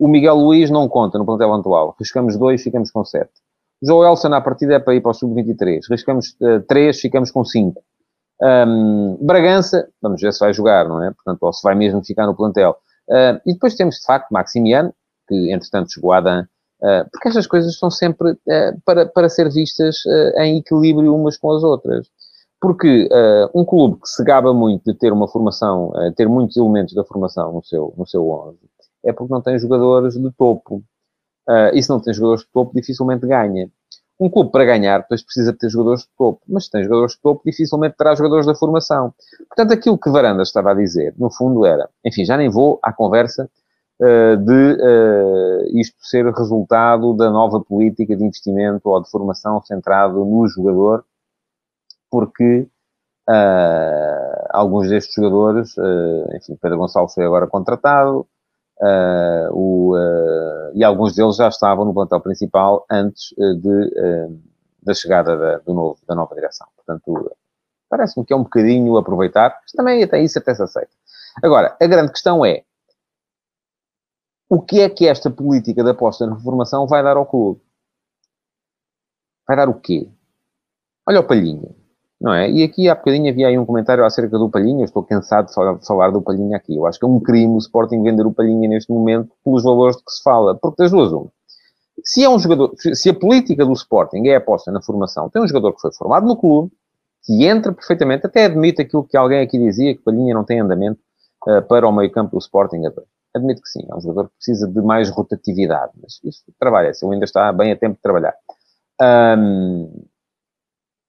O 0.00 0.08
Miguel 0.08 0.34
Luiz 0.34 0.68
não 0.68 0.88
conta 0.88 1.16
no 1.16 1.24
plantel 1.24 1.54
atual. 1.54 1.94
Arriscamos 1.96 2.36
dois, 2.36 2.60
ficamos 2.60 2.90
com 2.90 3.04
sete. 3.04 3.30
Joelson, 3.80 4.34
à 4.34 4.40
partida, 4.40 4.74
é 4.74 4.78
para 4.80 4.96
ir 4.96 5.00
para 5.00 5.12
o 5.12 5.14
sub-23. 5.14 5.80
Arriscamos 5.88 6.34
uh, 6.40 6.60
três, 6.66 6.98
ficamos 6.98 7.30
com 7.30 7.44
cinco. 7.44 7.80
Um, 8.42 9.16
Bragança, 9.20 9.88
vamos 10.02 10.20
ver 10.20 10.32
se 10.32 10.40
vai 10.40 10.52
jogar, 10.52 10.88
não 10.88 11.00
é? 11.02 11.12
Portanto, 11.12 11.42
ou 11.42 11.52
se 11.52 11.62
vai 11.62 11.76
mesmo 11.76 12.04
ficar 12.04 12.26
no 12.26 12.34
plantel. 12.34 12.76
Uh, 13.08 13.38
e 13.46 13.52
depois 13.52 13.76
temos, 13.76 13.96
de 13.96 14.04
facto, 14.04 14.30
Maximiano, 14.32 14.92
que 15.26 15.52
entretanto 15.52 15.92
chegou 15.92 16.12
a 16.12 16.20
Dan, 16.20 16.42
uh, 16.82 17.08
porque 17.10 17.28
estas 17.28 17.46
coisas 17.46 17.78
são 17.78 17.90
sempre 17.90 18.32
uh, 18.32 18.80
para, 18.84 19.06
para 19.06 19.28
ser 19.28 19.50
vistas 19.50 19.96
em 20.38 20.58
equilíbrio 20.58 21.14
umas 21.14 21.36
com 21.36 21.52
as 21.52 21.62
outras. 21.62 22.08
Porque 22.58 23.06
um 23.54 23.66
clube 23.66 24.00
que 24.00 24.08
se 24.08 24.24
gaba 24.24 24.52
muito 24.54 24.90
de 24.90 24.98
ter 24.98 25.12
uma 25.12 25.28
formação, 25.28 25.92
ter 26.16 26.26
muitos 26.26 26.56
elementos 26.56 26.94
da 26.94 27.04
formação 27.04 27.52
no 27.52 27.62
seu, 27.62 27.92
no 27.98 28.06
seu 28.06 28.26
11, 28.28 28.56
é 29.04 29.12
porque 29.12 29.32
não 29.32 29.42
tem 29.42 29.58
jogadores 29.58 30.14
de 30.14 30.30
topo. 30.32 30.82
e 31.74 31.82
se 31.82 31.90
não 31.90 32.00
tem 32.00 32.14
jogadores 32.14 32.44
de 32.44 32.50
topo, 32.50 32.72
dificilmente 32.74 33.26
ganha. 33.26 33.70
Um 34.18 34.30
clube 34.30 34.50
para 34.50 34.64
ganhar, 34.64 35.00
depois 35.00 35.22
precisa 35.22 35.52
ter 35.52 35.68
jogadores 35.68 36.02
de 36.02 36.08
topo, 36.16 36.40
mas 36.48 36.64
se 36.64 36.70
tem 36.70 36.82
jogadores 36.82 37.12
de 37.12 37.20
topo, 37.20 37.42
dificilmente 37.44 37.96
terá 37.98 38.14
jogadores 38.14 38.46
da 38.46 38.54
formação. 38.54 39.12
Portanto, 39.46 39.72
aquilo 39.72 39.98
que 39.98 40.10
Varandas 40.10 40.48
estava 40.48 40.70
a 40.70 40.74
dizer, 40.74 41.14
no 41.18 41.30
fundo, 41.30 41.66
era, 41.66 41.88
enfim, 42.02 42.24
já 42.24 42.36
nem 42.36 42.48
vou 42.48 42.78
à 42.82 42.94
conversa 42.94 43.50
de 43.98 44.72
uh, 44.74 45.78
isto 45.78 45.96
ser 46.00 46.26
resultado 46.32 47.14
da 47.14 47.30
nova 47.30 47.60
política 47.60 48.14
de 48.14 48.24
investimento 48.24 48.88
ou 48.88 49.02
de 49.02 49.10
formação 49.10 49.62
centrado 49.62 50.24
no 50.24 50.46
jogador, 50.48 51.04
porque 52.10 52.68
uh, 53.28 54.46
alguns 54.50 54.88
destes 54.88 55.14
jogadores, 55.14 55.74
enfim, 56.34 56.56
Pedro 56.60 56.78
Gonçalves 56.78 57.14
foi 57.14 57.24
agora 57.24 57.46
contratado, 57.46 58.26
Uh, 58.78 59.48
o, 59.52 59.96
uh, 59.96 60.70
e 60.74 60.84
alguns 60.84 61.14
deles 61.14 61.36
já 61.36 61.48
estavam 61.48 61.86
no 61.86 61.94
plantel 61.94 62.20
principal 62.20 62.84
antes 62.90 63.32
uh, 63.32 63.54
de, 63.54 64.38
da 64.82 64.92
chegada 64.92 65.34
da, 65.34 65.58
do 65.60 65.72
novo, 65.72 65.98
da 66.06 66.14
nova 66.14 66.34
direção. 66.34 66.66
Portanto, 66.76 67.34
parece-me 67.88 68.26
que 68.26 68.34
é 68.34 68.36
um 68.36 68.42
bocadinho 68.42 68.98
aproveitar, 68.98 69.58
mas 69.62 69.72
também 69.72 70.02
até 70.02 70.20
isso 70.20 70.38
até 70.38 70.54
se 70.54 70.62
aceita. 70.62 70.90
Agora, 71.42 71.74
a 71.80 71.86
grande 71.86 72.12
questão 72.12 72.44
é 72.44 72.64
o 74.48 74.62
que 74.62 74.80
é 74.80 74.88
que 74.88 75.06
esta 75.06 75.30
política 75.30 75.82
de 75.82 75.90
aposta 75.90 76.26
na 76.26 76.38
formação 76.38 76.86
vai 76.86 77.02
dar 77.02 77.16
ao 77.16 77.26
clube? 77.26 77.60
Vai 79.46 79.56
dar 79.56 79.68
o 79.68 79.80
quê? 79.80 80.08
Olha 81.06 81.20
o 81.20 81.26
Palhinha 81.26 81.74
não 82.20 82.32
é? 82.32 82.50
E 82.50 82.62
aqui 82.62 82.88
há 82.88 82.94
bocadinho 82.94 83.30
havia 83.30 83.48
aí 83.48 83.58
um 83.58 83.66
comentário 83.66 84.04
acerca 84.04 84.38
do 84.38 84.48
Palhinha, 84.48 84.84
estou 84.84 85.02
cansado 85.02 85.48
de 85.48 85.86
falar, 85.86 86.10
do 86.10 86.22
Palhinha 86.22 86.56
aqui. 86.56 86.74
Eu 86.74 86.86
acho 86.86 86.98
que 86.98 87.04
é 87.04 87.08
um 87.08 87.20
crime 87.20 87.54
o 87.54 87.58
Sporting 87.58 88.02
vender 88.02 88.26
o 88.26 88.32
Palhinha 88.32 88.68
neste 88.68 88.90
momento 88.90 89.30
pelos 89.44 89.62
valores 89.62 89.96
de 89.96 90.04
que 90.04 90.10
se 90.10 90.22
fala, 90.22 90.54
porque 90.54 90.82
das 90.82 90.90
duas 90.90 91.12
uma. 91.12 91.30
Se 92.04 92.24
é 92.24 92.28
um 92.28 92.38
jogador, 92.38 92.72
se 92.76 93.10
a 93.10 93.14
política 93.14 93.64
do 93.64 93.72
Sporting 93.72 94.26
é 94.28 94.36
aposta 94.36 94.70
na 94.70 94.82
formação, 94.82 95.28
tem 95.30 95.42
um 95.42 95.46
jogador 95.46 95.72
que 95.74 95.80
foi 95.80 95.92
formado 95.92 96.26
no 96.26 96.36
clube, 96.36 96.70
que 97.24 97.44
entra 97.44 97.72
perfeitamente, 97.72 98.26
até 98.26 98.44
admite 98.44 98.82
aquilo 98.82 99.04
que 99.04 99.16
alguém 99.16 99.40
aqui 99.40 99.58
dizia, 99.58 99.94
que 99.94 100.02
Palhinha 100.02 100.34
não 100.34 100.44
tem 100.44 100.60
andamento 100.60 101.00
uh, 101.48 101.62
para 101.62 101.86
o 101.88 101.92
meio 101.92 102.10
campo 102.10 102.32
do 102.32 102.38
Sporting. 102.38 102.82
Admito 103.36 103.62
que 103.62 103.68
sim, 103.68 103.86
é 103.90 103.94
um 103.94 104.00
jogador 104.00 104.28
que 104.28 104.36
precisa 104.36 104.66
de 104.66 104.80
mais 104.80 105.10
rotatividade, 105.10 105.92
mas 106.00 106.20
isso 106.24 106.42
trabalha-se, 106.58 107.04
ele 107.04 107.14
ainda 107.14 107.24
está 107.24 107.52
bem 107.52 107.72
a 107.72 107.76
tempo 107.76 107.96
de 107.96 108.02
trabalhar. 108.02 108.34
Um, 109.38 110.04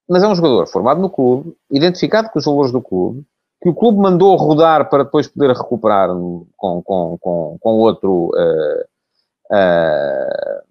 mas 0.10 0.24
é 0.24 0.28
um 0.28 0.36
jogador 0.36 0.68
formado 0.68 1.00
no 1.00 1.10
clube, 1.10 1.56
identificado 1.72 2.30
com 2.30 2.40
os 2.40 2.46
valores 2.46 2.72
do 2.72 2.82
clube, 2.82 3.26
que 3.62 3.70
o 3.70 3.74
clube 3.74 3.98
mandou 3.98 4.36
rodar 4.36 4.90
para 4.90 5.04
depois 5.04 5.28
poder 5.28 5.56
recuperar 5.56 6.10
com, 6.10 6.84
com, 6.84 7.18
com, 7.20 7.58
com 7.60 7.72
outro. 7.80 8.32
Uh, 8.36 8.84
uh, 9.54 10.68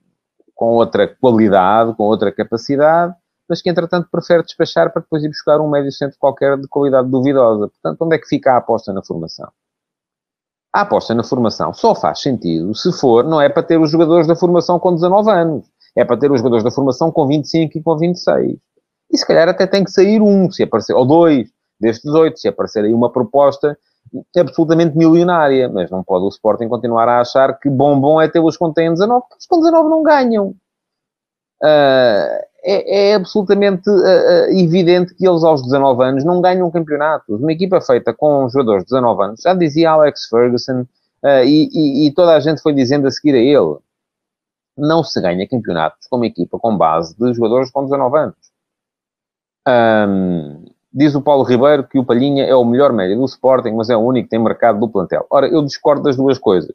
com 0.57 0.71
outra 0.73 1.07
qualidade, 1.07 1.95
com 1.95 2.05
outra 2.05 2.33
capacidade, 2.33 3.15
mas 3.49 3.63
que 3.63 3.71
entretanto 3.71 4.09
prefere 4.11 4.43
despachar 4.43 4.91
para 4.91 5.03
depois 5.03 5.23
ir 5.23 5.29
buscar 5.29 5.61
um 5.61 5.69
médio 5.69 5.93
centro 5.93 6.17
qualquer 6.19 6.57
de 6.57 6.67
qualidade 6.67 7.09
duvidosa. 7.09 7.69
Portanto, 7.69 8.03
onde 8.03 8.17
é 8.17 8.19
que 8.19 8.27
fica 8.27 8.53
a 8.53 8.57
aposta 8.57 8.93
na 8.93 9.05
formação? 9.05 9.49
A 10.77 10.83
aposta 10.83 11.15
na 11.15 11.25
formação 11.25 11.73
só 11.73 11.95
faz 11.95 12.21
sentido 12.21 12.75
se 12.75 12.93
for, 12.93 13.25
não 13.25 13.41
é 13.41 13.49
para 13.49 13.63
ter 13.63 13.81
os 13.81 13.91
jogadores 13.91 14.27
da 14.27 14.37
formação 14.37 14.79
com 14.79 14.93
19 14.93 15.31
anos, 15.31 15.65
é 15.97 16.05
para 16.05 16.19
ter 16.19 16.31
os 16.31 16.37
jogadores 16.37 16.63
da 16.63 16.71
formação 16.71 17.11
com 17.11 17.27
25 17.27 17.79
e 17.79 17.83
com 17.83 17.97
26. 17.97 18.59
E 19.11 19.17
se 19.17 19.27
calhar 19.27 19.49
até 19.49 19.67
tem 19.67 19.83
que 19.83 19.91
sair 19.91 20.21
um, 20.21 20.51
se 20.51 20.65
aparecer, 20.65 20.93
ou 20.93 21.07
dois, 21.07 21.49
destes 21.81 22.13
oito, 22.13 22.39
se 22.39 22.47
aparecer 22.47 22.85
aí 22.85 22.93
uma 22.93 23.11
proposta 23.11 23.79
absolutamente 24.37 24.95
milionária. 24.99 25.67
Mas 25.71 25.91
não 25.91 26.05
pode 26.05 26.27
o 26.27 26.29
Sporting 26.29 26.69
continuar 26.69 27.09
a 27.09 27.23
achar 27.23 27.59
que 27.59 27.71
bom 27.71 27.99
bom 27.99 28.21
é 28.21 28.29
ter 28.29 28.41
os 28.41 28.59
com 28.59 28.71
19, 28.71 29.23
porque 29.23 29.37
os 29.39 29.47
com 29.47 29.61
19 29.61 29.89
não 29.89 30.03
ganham. 30.03 30.55
Uh, 31.65 32.46
é, 32.67 33.11
é, 33.11 33.15
absolutamente 33.15 33.89
uh, 33.89 34.51
evidente 34.51 35.15
que 35.15 35.27
eles 35.27 35.45
aos 35.45 35.63
19 35.63 36.03
anos 36.03 36.25
não 36.25 36.41
ganham 36.41 36.69
campeonatos. 36.69 37.41
Uma 37.41 37.53
equipa 37.53 37.81
feita 37.81 38.13
com 38.13 38.49
jogadores 38.49 38.83
de 38.83 38.89
19 38.89 39.23
anos, 39.23 39.41
já 39.41 39.55
dizia 39.55 39.91
Alex 39.91 40.27
Ferguson, 40.29 40.81
uh, 40.81 41.45
e, 41.45 41.69
e, 41.73 42.07
e, 42.07 42.11
toda 42.13 42.35
a 42.35 42.41
gente 42.41 42.61
foi 42.61 42.73
dizendo 42.73 43.07
a 43.07 43.11
seguir 43.13 43.37
a 43.37 43.39
ele, 43.39 43.77
não 44.77 45.05
se 45.05 45.21
ganha 45.21 45.49
campeonatos 45.49 46.09
com 46.09 46.17
uma 46.17 46.27
equipa 46.27 46.59
com 46.59 46.77
base 46.77 47.17
de 47.17 47.33
jogadores 47.35 47.71
com 47.71 47.85
19 47.85 48.19
anos. 48.19 48.37
Um, 49.69 50.65
diz 50.93 51.15
o 51.15 51.23
Paulo 51.23 51.45
Ribeiro 51.45 51.87
que 51.87 51.99
o 51.99 52.05
Palhinha 52.05 52.45
é 52.45 52.55
o 52.55 52.65
melhor 52.65 52.93
médio 52.93 53.17
do 53.17 53.25
Sporting, 53.25 53.73
mas 53.73 53.91
é 53.91 53.97
o 53.97 54.01
único 54.01 54.25
que 54.25 54.31
tem 54.31 54.43
mercado 54.43 54.81
do 54.81 54.89
plantel. 54.89 55.25
Ora, 55.31 55.47
eu 55.47 55.63
discordo 55.65 56.03
das 56.03 56.17
duas 56.17 56.37
coisas. 56.37 56.75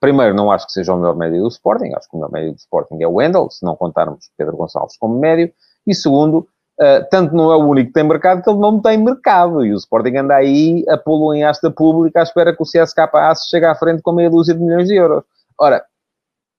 Primeiro, 0.00 0.34
não 0.34 0.50
acho 0.50 0.66
que 0.66 0.72
seja 0.72 0.94
o 0.94 0.96
melhor 0.96 1.16
médio 1.16 1.42
do 1.42 1.48
Sporting, 1.48 1.92
acho 1.94 2.08
que 2.08 2.16
o 2.16 2.20
melhor 2.20 2.30
médio 2.30 2.52
do 2.52 2.58
Sporting 2.58 3.02
é 3.02 3.06
o 3.06 3.14
Wendel, 3.14 3.50
se 3.50 3.64
não 3.64 3.74
contarmos 3.74 4.30
Pedro 4.36 4.56
Gonçalves 4.56 4.96
como 4.96 5.18
médio. 5.18 5.52
E 5.86 5.94
segundo, 5.94 6.46
uh, 6.80 7.08
tanto 7.10 7.34
não 7.34 7.50
é 7.50 7.56
o 7.56 7.66
único 7.66 7.88
que 7.88 7.94
tem 7.94 8.04
mercado, 8.04 8.42
que 8.42 8.48
ele 8.48 8.60
não 8.60 8.80
tem 8.80 8.96
mercado. 8.96 9.64
E 9.64 9.72
o 9.72 9.76
Sporting 9.76 10.16
anda 10.16 10.36
aí 10.36 10.84
a 10.88 10.96
pô-lo 10.96 11.34
em 11.34 11.42
asta 11.42 11.70
pública 11.70 12.20
à 12.20 12.22
espera 12.22 12.54
que 12.54 12.62
o 12.62 12.66
CSKA 12.66 13.34
chegue 13.50 13.66
à 13.66 13.74
frente 13.74 14.02
com 14.02 14.12
meia 14.12 14.30
dúzia 14.30 14.54
de 14.54 14.60
milhões 14.60 14.86
de 14.86 14.94
euros. 14.94 15.24
Ora, 15.58 15.84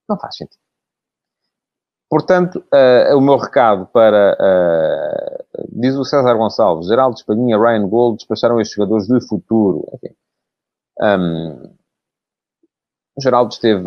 não 0.07 0.19
faz 0.19 0.35
sentido. 0.35 0.59
Portanto, 2.09 2.63
uh, 2.73 3.15
o 3.15 3.21
meu 3.21 3.37
recado 3.37 3.85
para, 3.93 4.35
uh, 4.35 5.63
diz 5.69 5.95
o 5.95 6.03
César 6.03 6.33
Gonçalves, 6.33 6.87
Geraldo 6.87 7.15
Espadinha, 7.15 7.57
Ryan 7.57 7.87
Gold 7.87 8.17
despacharam 8.17 8.59
estes 8.59 8.75
jogadores 8.75 9.07
de 9.07 9.25
futuro. 9.27 9.85
Enfim, 9.93 10.15
um, 10.99 11.78
Geraldo 13.19 13.53
esteve, 13.53 13.83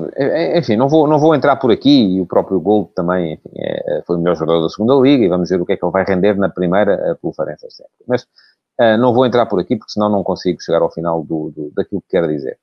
enfim, 0.57 0.77
não 0.77 0.89
vou, 0.89 1.07
não 1.07 1.19
vou 1.19 1.35
entrar 1.35 1.57
por 1.57 1.71
aqui, 1.71 2.17
e 2.17 2.21
o 2.21 2.27
próprio 2.27 2.61
Gold 2.61 2.91
também, 2.95 3.35
enfim, 3.35 3.51
é, 3.57 4.03
foi 4.07 4.17
o 4.17 4.19
melhor 4.19 4.37
jogador 4.37 4.63
da 4.63 4.69
segunda 4.69 4.95
liga, 4.95 5.25
e 5.25 5.29
vamos 5.29 5.49
ver 5.49 5.61
o 5.61 5.67
que 5.67 5.73
é 5.73 5.77
que 5.77 5.85
ele 5.85 5.93
vai 5.93 6.05
render 6.05 6.37
na 6.37 6.49
primeira 6.49 7.13
uh, 7.13 7.17
pelo 7.21 7.33
Farense 7.33 7.67
Mas 8.07 8.23
uh, 8.23 8.99
não 8.99 9.13
vou 9.13 9.27
entrar 9.27 9.47
por 9.47 9.61
aqui, 9.61 9.77
porque 9.77 9.93
senão 9.93 10.09
não 10.09 10.23
consigo 10.23 10.63
chegar 10.63 10.83
ao 10.83 10.93
final 10.93 11.23
do, 11.23 11.51
do 11.51 11.73
daquilo 11.75 12.03
que 12.03 12.09
quero 12.09 12.29
dizer. 12.29 12.59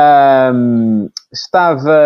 Um, 0.00 1.08
estava 1.32 1.96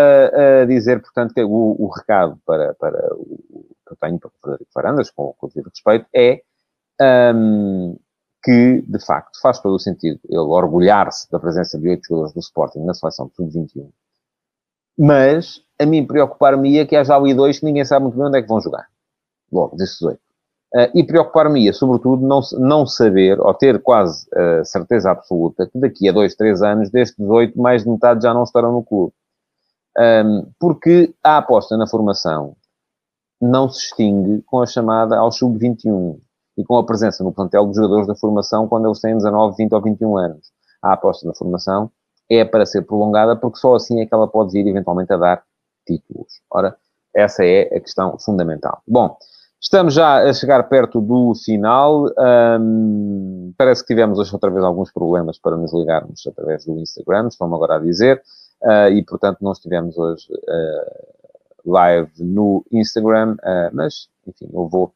a 0.62 0.64
dizer, 0.66 1.00
portanto, 1.00 1.32
que 1.32 1.42
o, 1.42 1.76
o 1.78 1.88
recado 1.88 2.38
para, 2.44 2.74
para 2.74 3.14
o 3.14 3.38
que 3.87 3.92
eu 3.92 3.96
tenho 4.00 4.18
para 4.18 4.28
o 4.28 4.32
Frederico 4.42 4.70
Farandas, 4.74 5.11
com, 5.11 5.34
com 5.38 5.46
o 5.46 5.48
devido 5.48 5.70
respeito, 5.70 6.06
é 6.14 6.42
um, 7.34 7.96
que, 8.42 8.83
de 8.87 9.05
facto, 9.05 9.40
faz 9.40 9.61
todo 9.61 9.74
o 9.74 9.81
sentido 9.81 10.20
ele 10.29 10.38
orgulhar-se 10.38 11.31
da 11.31 11.38
presença 11.38 11.79
de 11.79 11.88
oito 11.88 12.07
jogadores 12.07 12.35
do 12.35 12.40
Sporting 12.40 12.81
na 12.81 12.94
seleção 12.94 13.27
de 13.27 13.35
sub-21. 13.35 13.90
Mas, 14.96 15.62
a 15.79 15.87
mim 15.87 16.07
preocupar-me-ia 16.07 16.87
que 16.87 16.96
haja 16.96 17.16
ali 17.16 17.35
dois 17.35 17.59
que 17.59 17.64
ninguém 17.64 17.85
sabe 17.85 18.05
muito 18.05 18.16
bem 18.16 18.27
onde 18.27 18.38
é 18.38 18.42
que 18.42 18.48
vão 18.48 18.61
jogar. 18.61 18.87
Logo, 19.51 19.77
desses 19.77 20.01
oito. 20.03 20.20
Uh, 20.74 20.90
e 20.94 21.03
preocupar-me-ia, 21.03 21.72
sobretudo, 21.72 22.27
não, 22.27 22.40
não 22.59 22.87
saber, 22.87 23.40
ou 23.40 23.55
ter 23.55 23.83
quase 23.83 24.27
uh, 24.27 24.64
certeza 24.64 25.11
absoluta, 25.11 25.66
que 25.66 25.79
daqui 25.79 26.09
a 26.09 26.12
dois, 26.12 26.35
três 26.35 26.62
anos, 26.62 26.90
destes 26.90 27.27
oito, 27.27 27.59
mais 27.59 27.85
de 27.85 27.90
metade 27.90 28.22
já 28.22 28.35
não 28.35 28.42
estarão 28.42 28.72
no 28.72 28.85
clube. 28.85 29.12
Um, 29.98 30.53
porque 30.61 31.14
a 31.24 31.38
aposta 31.38 31.77
na 31.77 31.87
formação 31.87 32.55
não 33.40 33.68
se 33.68 33.87
extingue 33.87 34.42
com 34.42 34.61
a 34.61 34.66
chamada 34.66 35.16
ao 35.16 35.33
sub-21 35.33 36.20
e 36.58 36.64
com 36.64 36.76
a 36.76 36.84
presença 36.84 37.24
no 37.24 37.32
plantel 37.32 37.66
dos 37.66 37.76
jogadores 37.76 38.06
da 38.06 38.16
formação 38.16 38.68
quando 38.68 38.86
eles 38.86 39.00
têm 39.00 39.16
19, 39.16 39.56
20 39.56 39.72
ou 39.72 39.82
21 39.82 40.18
anos. 40.18 40.50
A 40.82 40.92
aposta 40.92 41.26
na 41.26 41.34
formação 41.34 41.90
é 42.28 42.44
para 42.44 42.66
ser 42.66 42.82
prolongada 42.82 43.36
porque 43.36 43.58
só 43.58 43.76
assim 43.76 44.00
é 44.00 44.06
que 44.06 44.12
ela 44.12 44.28
pode 44.28 44.52
vir 44.52 44.66
eventualmente 44.66 45.12
a 45.12 45.16
dar 45.16 45.42
títulos. 45.86 46.40
Ora, 46.50 46.76
essa 47.14 47.44
é 47.44 47.62
a 47.74 47.80
questão 47.80 48.18
fundamental. 48.18 48.82
Bom, 48.86 49.16
Estamos 49.60 49.94
já 49.94 50.22
a 50.22 50.32
chegar 50.32 50.62
perto 50.68 51.00
do 51.00 51.32
final. 51.34 52.06
Um, 52.60 53.52
parece 53.58 53.82
que 53.82 53.88
tivemos 53.88 54.16
hoje 54.16 54.32
outra 54.32 54.50
vez 54.50 54.64
alguns 54.64 54.92
problemas 54.92 55.36
para 55.36 55.56
nos 55.56 55.74
ligarmos 55.74 56.24
através 56.28 56.64
do 56.64 56.78
Instagram, 56.78 57.26
estão-me 57.26 57.56
agora 57.56 57.74
a 57.74 57.80
dizer, 57.80 58.22
uh, 58.62 58.88
e 58.88 59.04
portanto 59.04 59.38
não 59.40 59.50
estivemos 59.50 59.98
hoje 59.98 60.28
uh, 60.32 61.72
live 61.72 62.12
no 62.20 62.64
Instagram, 62.70 63.32
uh, 63.32 63.70
mas 63.72 64.08
enfim, 64.28 64.48
eu 64.52 64.68
vou. 64.68 64.92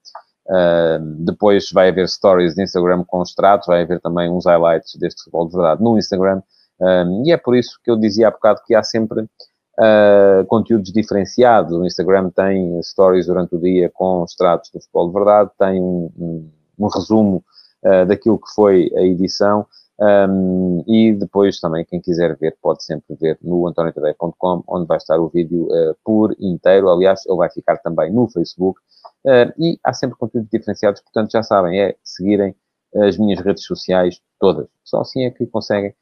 Depois 1.18 1.70
vai 1.72 1.88
haver 1.88 2.08
stories 2.08 2.54
de 2.54 2.62
Instagram 2.62 3.04
com 3.06 3.22
extratos, 3.22 3.66
vai 3.66 3.82
haver 3.82 4.00
também 4.00 4.30
uns 4.30 4.44
highlights 4.44 4.96
deste 4.96 5.22
futebol 5.22 5.48
de 5.48 5.56
verdade 5.56 5.82
no 5.82 5.98
Instagram, 5.98 6.42
um, 6.80 7.22
e 7.24 7.32
é 7.32 7.36
por 7.36 7.56
isso 7.56 7.78
que 7.84 7.90
eu 7.90 7.96
dizia 7.96 8.28
há 8.28 8.30
bocado 8.30 8.60
que 8.66 8.74
há 8.74 8.82
sempre 8.82 9.22
uh, 9.22 10.44
conteúdos 10.48 10.92
diferenciados. 10.92 11.72
O 11.72 11.84
Instagram 11.84 12.30
tem 12.30 12.82
stories 12.82 13.26
durante 13.26 13.54
o 13.54 13.60
dia 13.60 13.90
com 13.94 14.24
extratos 14.24 14.70
do 14.70 14.80
futebol 14.80 15.06
de 15.08 15.14
verdade, 15.14 15.50
tem 15.58 15.80
um, 15.80 16.10
um, 16.18 16.50
um 16.78 16.88
resumo 16.88 17.44
uh, 17.84 18.06
daquilo 18.06 18.38
que 18.38 18.52
foi 18.54 18.90
a 18.96 19.02
edição. 19.02 19.66
Um, 20.00 20.82
e 20.86 21.12
depois 21.12 21.60
também, 21.60 21.84
quem 21.84 22.00
quiser 22.00 22.36
ver, 22.36 22.56
pode 22.60 22.84
sempre 22.84 23.14
ver 23.16 23.38
no 23.42 23.66
antoniotadeia.com, 23.66 24.64
onde 24.66 24.86
vai 24.86 24.96
estar 24.96 25.18
o 25.18 25.28
vídeo 25.28 25.66
uh, 25.66 25.96
por 26.04 26.34
inteiro. 26.40 26.90
Aliás, 26.90 27.24
ele 27.26 27.36
vai 27.36 27.50
ficar 27.50 27.76
também 27.78 28.12
no 28.12 28.28
Facebook. 28.28 28.80
Uh, 29.24 29.52
e 29.58 29.78
há 29.84 29.92
sempre 29.92 30.16
conteúdos 30.18 30.50
diferenciados, 30.50 31.00
portanto, 31.00 31.30
já 31.30 31.42
sabem, 31.42 31.80
é 31.80 31.96
seguirem 32.02 32.54
as 32.94 33.16
minhas 33.16 33.40
redes 33.40 33.64
sociais 33.64 34.20
todas. 34.40 34.66
Só 34.84 35.00
assim 35.00 35.24
é 35.24 35.30
que 35.30 35.46
conseguem 35.46 35.94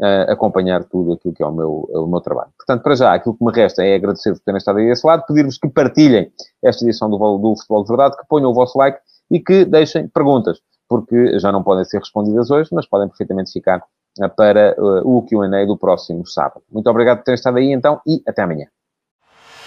uh, 0.00 0.30
acompanhar 0.30 0.84
tudo 0.84 1.12
aquilo 1.14 1.34
que 1.34 1.42
é 1.42 1.46
o 1.46 1.52
meu, 1.52 1.88
o 1.90 2.06
meu 2.06 2.20
trabalho. 2.20 2.50
Portanto, 2.56 2.82
para 2.82 2.94
já, 2.94 3.14
aquilo 3.14 3.36
que 3.36 3.44
me 3.44 3.52
resta 3.52 3.84
é 3.84 3.94
agradecer-vos 3.94 4.38
por 4.38 4.44
terem 4.44 4.58
estado 4.58 4.78
aí 4.78 4.86
desse 4.86 5.06
lado, 5.06 5.24
pedir-vos 5.26 5.58
que 5.58 5.68
partilhem 5.68 6.30
esta 6.62 6.84
edição 6.84 7.10
do, 7.10 7.16
do 7.16 7.56
Futebol 7.56 7.82
de 7.82 7.88
Verdade, 7.88 8.16
que 8.16 8.26
ponham 8.28 8.50
o 8.50 8.54
vosso 8.54 8.78
like 8.78 8.98
e 9.30 9.40
que 9.40 9.64
deixem 9.64 10.08
perguntas, 10.08 10.60
porque 10.88 11.38
já 11.38 11.52
não 11.52 11.62
podem 11.62 11.84
ser 11.84 11.98
respondidas 11.98 12.50
hoje, 12.50 12.70
mas 12.72 12.86
podem 12.86 13.08
perfeitamente 13.08 13.52
ficar 13.52 13.78
uh, 13.78 14.28
para 14.36 14.74
uh, 14.78 15.16
o 15.16 15.22
Q&A 15.22 15.66
do 15.66 15.76
próximo 15.76 16.26
sábado. 16.26 16.62
Muito 16.70 16.88
obrigado 16.88 17.18
por 17.18 17.24
terem 17.24 17.36
estado 17.36 17.58
aí, 17.58 17.72
então, 17.72 18.00
e 18.06 18.22
até 18.26 18.42
amanhã. 18.42 18.66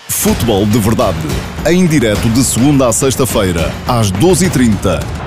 Futebol 0.09 0.65
de 0.65 0.79
Verdade, 0.79 1.17
em 1.69 1.85
direto 1.87 2.29
de 2.29 2.43
segunda 2.43 2.87
a 2.87 2.93
sexta-feira, 2.93 3.61
às 3.87 4.11
12h30 4.11 5.20